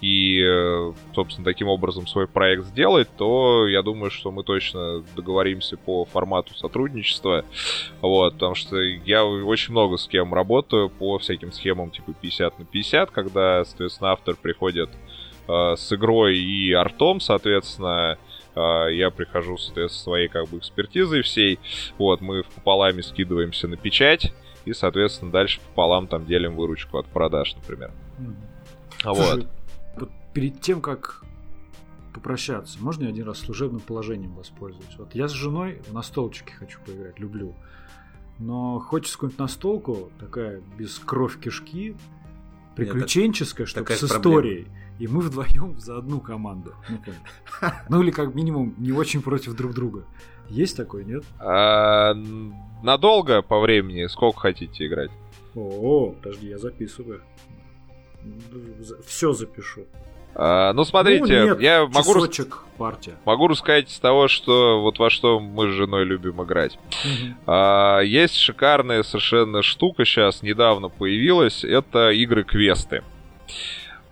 [0.00, 5.76] и, э, собственно, таким образом свой проект сделать, то я думаю, что мы точно договоримся
[5.76, 7.44] по формату сотрудничества,
[8.00, 12.64] вот, потому что я очень много с кем работаю по всяким схемам типа 50 на
[12.64, 14.90] 50, когда, соответственно, автор приходит
[15.48, 18.18] э, с игрой и артом, соответственно,
[18.54, 21.58] я прихожу с своей как бы экспертизой всей,
[21.98, 24.32] вот, мы пополами скидываемся на печать,
[24.64, 27.92] и, соответственно, дальше пополам там делим выручку от продаж, например.
[28.18, 28.34] Mm.
[29.02, 29.48] Слушай,
[29.96, 30.10] вот.
[30.34, 31.24] Перед тем, как
[32.14, 34.94] попрощаться, можно я один раз служебным положением воспользуюсь?
[34.98, 37.54] Вот я с женой в настолочке хочу поиграть, люблю.
[38.38, 41.96] Но хочется какую-нибудь настолку, такая без кровь кишки,
[42.76, 44.64] приключенческая, чтобы с историей.
[44.64, 46.74] Проблема и мы вдвоем за одну команду.
[46.88, 46.98] Ну,
[47.88, 50.04] ну или как минимум не очень против друг друга.
[50.48, 51.24] Есть такой, нет?
[51.38, 52.14] А,
[52.82, 54.06] надолго по времени?
[54.06, 55.10] Сколько хотите играть?
[55.54, 57.22] О, подожди, я записываю.
[59.06, 59.86] Все запишу.
[60.34, 63.16] А, ну, смотрите, ну, нет, я могу, часочек, партия.
[63.24, 66.78] могу рассказать с того, что вот во что мы с женой любим играть.
[67.04, 67.34] Угу.
[67.46, 73.02] А, есть шикарная совершенно штука сейчас, недавно появилась, это игры-квесты.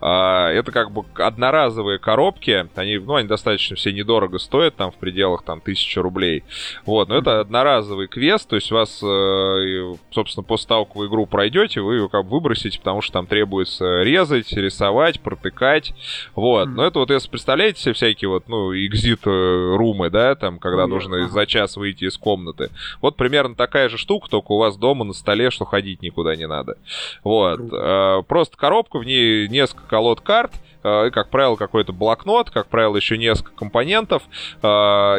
[0.01, 4.95] А, это как бы одноразовые коробки, они, ну, они достаточно все недорого стоят, там в
[4.95, 6.43] пределах там тысячи рублей.
[6.85, 11.25] Вот, но это одноразовый квест, то есть вас, э, собственно, после того, как вы игру
[11.25, 15.93] пройдете, вы его как бы выбросите, потому что там требуется резать, рисовать, протыкать.
[16.33, 20.95] Вот, но это вот, если представляете себе всякие вот, ну, экзит-румы, да, там, когда ну,
[20.95, 22.69] нужно за час выйти из комнаты.
[23.01, 26.47] Вот примерно такая же штука, только у вас дома на столе, что ходить никуда не
[26.47, 26.77] надо.
[27.23, 30.53] Вот, э, просто коробка, в ней несколько колод карт,
[30.83, 34.23] и, как правило, какой-то блокнот, как правило, еще несколько компонентов,
[34.61, 34.67] э,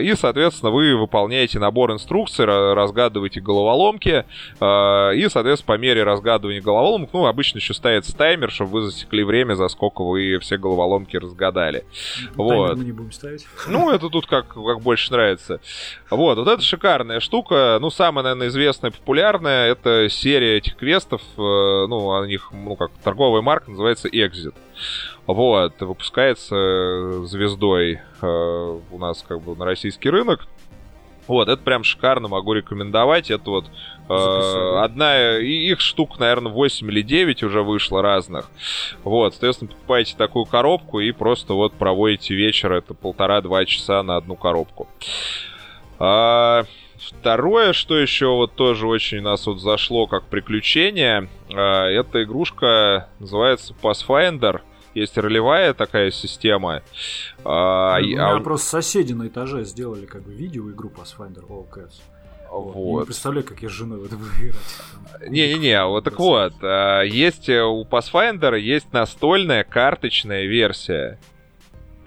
[0.02, 4.24] и, соответственно, вы выполняете набор инструкций, разгадываете головоломки,
[4.58, 9.22] э, и, соответственно, по мере разгадывания головоломок, ну, обычно еще ставится таймер, чтобы вы засекли
[9.22, 11.84] время, за сколько вы все головоломки разгадали.
[12.34, 12.76] вот.
[12.78, 13.46] мы не будем ставить.
[13.68, 15.60] Ну, это тут как, как больше нравится.
[16.08, 17.78] Вот, вот это шикарная штука.
[17.80, 23.42] Ну, самая, наверное, известная, популярная, это серия этих квестов, ну, у них, ну, как торговая
[23.42, 24.54] марка называется Exit.
[25.26, 30.46] Вот, выпускается звездой э, у нас как бы на российский рынок.
[31.30, 33.30] Вот, это прям шикарно, могу рекомендовать.
[33.30, 33.66] Это вот
[34.08, 38.50] э, одна, их штук, наверное, 8 или 9 уже вышло разных.
[39.04, 44.34] Вот, соответственно, покупаете такую коробку и просто вот проводите вечер, это полтора-два часа на одну
[44.34, 44.88] коробку.
[46.00, 46.64] А,
[46.98, 53.74] второе, что еще вот тоже очень нас вот зашло как приключение, а, эта игрушка называется
[53.80, 54.62] Pathfinder
[54.94, 56.82] есть ролевая такая система.
[57.44, 58.40] А, ну, у меня а...
[58.40, 62.00] просто соседи на этаже сделали как бы видео игру Pathfinder Cats.
[62.50, 62.74] Вот.
[62.74, 63.00] вот.
[63.00, 65.28] Не представляю, как я с женой в это буду играть.
[65.28, 66.54] Не-не-не, вот так вот.
[66.62, 71.18] А, есть э, у Pathfinder есть настольная карточная версия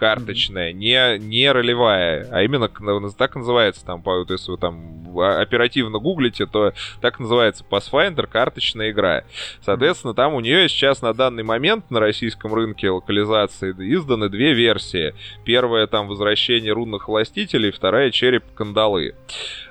[0.03, 6.73] карточная, не, не ролевая, а именно так называется там, если вы там оперативно гуглите, то
[6.99, 9.23] так называется Pathfinder карточная игра.
[9.61, 15.15] Соответственно, там у нее сейчас на данный момент на российском рынке локализации изданы две версии.
[15.45, 19.15] Первая там Возвращение рунных властителей, вторая Череп кандалы.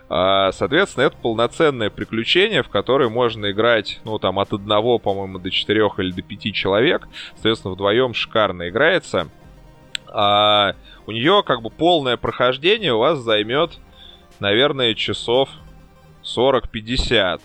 [0.09, 5.51] А, соответственно, это полноценное приключение, в которое можно играть, ну, там, от одного, по-моему, до
[5.51, 7.07] четырех или до пяти человек.
[7.35, 9.29] Соответственно, вдвоем шикарно играется
[10.13, 10.75] а
[11.07, 13.79] у нее как бы полное прохождение у вас займет,
[14.41, 15.49] наверное, часов
[16.23, 17.41] 40-50.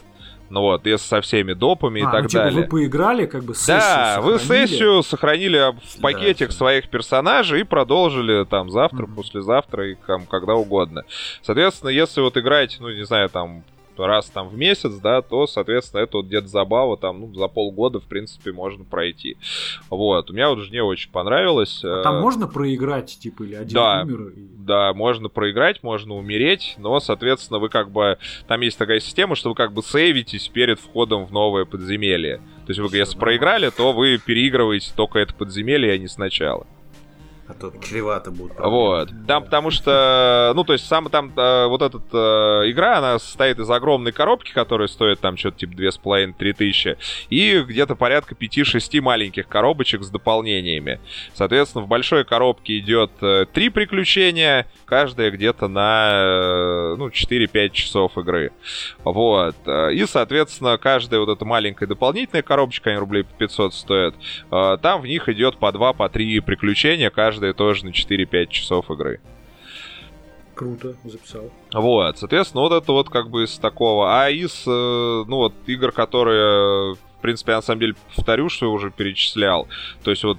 [0.49, 2.61] Ну вот, если со всеми допами а, и так ну, типа далее.
[2.61, 4.31] Вы поиграли, как бы сессию Да, сохранили.
[4.31, 9.15] вы сессию сохранили в пакетик да, своих персонажей и продолжили там завтра, mm-hmm.
[9.15, 11.03] послезавтра и там, когда угодно.
[11.41, 13.63] Соответственно, если вот играть, ну не знаю, там
[14.05, 17.99] раз там в месяц, да, то, соответственно, это вот где-то забава там, ну, за полгода,
[17.99, 19.37] в принципе, можно пройти.
[19.89, 20.29] Вот.
[20.29, 21.81] У меня вот жене очень понравилось.
[21.83, 24.33] А там э, можно проиграть, типа, или один да, умер?
[24.35, 24.47] И...
[24.57, 28.17] Да, можно проиграть, можно умереть, но, соответственно, вы как бы...
[28.47, 32.37] Там есть такая система, что вы как бы сейвитесь перед входом в новое подземелье.
[32.65, 33.19] То есть вы, Все, если да.
[33.19, 36.67] проиграли, то вы переигрываете только это подземелье, а не сначала.
[37.47, 38.59] А то чревато будет.
[38.59, 39.09] Вот.
[39.25, 43.59] Там, потому что, ну, то есть, сам там э, вот эта э, игра, она состоит
[43.59, 46.97] из огромной коробки, которая стоит там что-то типа 2,5-3 тысячи,
[47.29, 50.99] и где-то порядка 5-6 маленьких коробочек с дополнениями.
[51.33, 58.51] Соответственно, в большой коробке идет э, три приключения, каждая где-то на, ну, 4-5 часов игры.
[59.03, 59.55] Вот.
[59.67, 64.15] И, соответственно, каждая вот эта маленькая дополнительная коробочка, они рублей по 500 стоят,
[64.51, 68.47] э, там в них идет по 2, по 3 приключения, каждая каждая тоже на 4-5
[68.47, 69.19] часов игры.
[70.55, 71.51] Круто, записал.
[71.71, 74.23] Вот, соответственно, вот это вот как бы из такого.
[74.23, 78.65] А из, э, ну вот, игр, которые в принципе, я на самом деле повторю, что
[78.65, 79.67] я уже перечислял.
[80.03, 80.37] То есть вот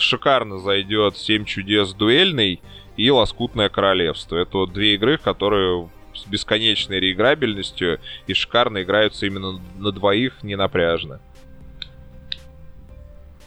[0.00, 2.60] шикарно зайдет 7 чудес дуэльный
[2.96, 4.36] и Лоскутное королевство.
[4.36, 10.56] Это вот две игры, которые с бесконечной реиграбельностью и шикарно играются именно на двоих, не
[10.56, 11.20] напряжно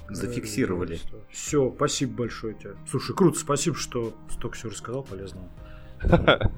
[0.10, 1.00] зафиксировали.
[1.32, 2.76] Все, спасибо большое тебе.
[2.90, 5.50] Слушай, круто, спасибо, что столько всего рассказал полезного.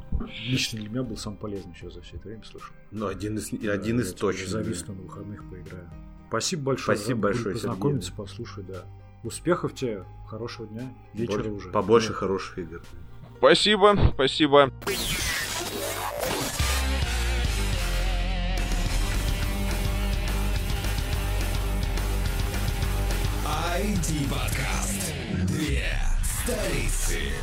[0.47, 2.73] Лично для меня был самый полезный сейчас за все это время слышал.
[2.91, 4.47] Ну, один из, один из точно.
[4.47, 5.89] Зависну на выходных поиграю.
[6.29, 6.97] Спасибо большое.
[6.97, 7.53] Спасибо большое.
[7.53, 8.83] Познакомиться, послушать, да.
[9.23, 11.69] Успехов тебе, хорошего дня, вечера уже.
[11.69, 12.15] Побольше да.
[12.15, 12.81] хороших игр.
[13.37, 14.71] Спасибо, спасибо.
[23.77, 25.11] IT-подкаст.
[25.47, 25.83] Две
[26.23, 27.33] столицы.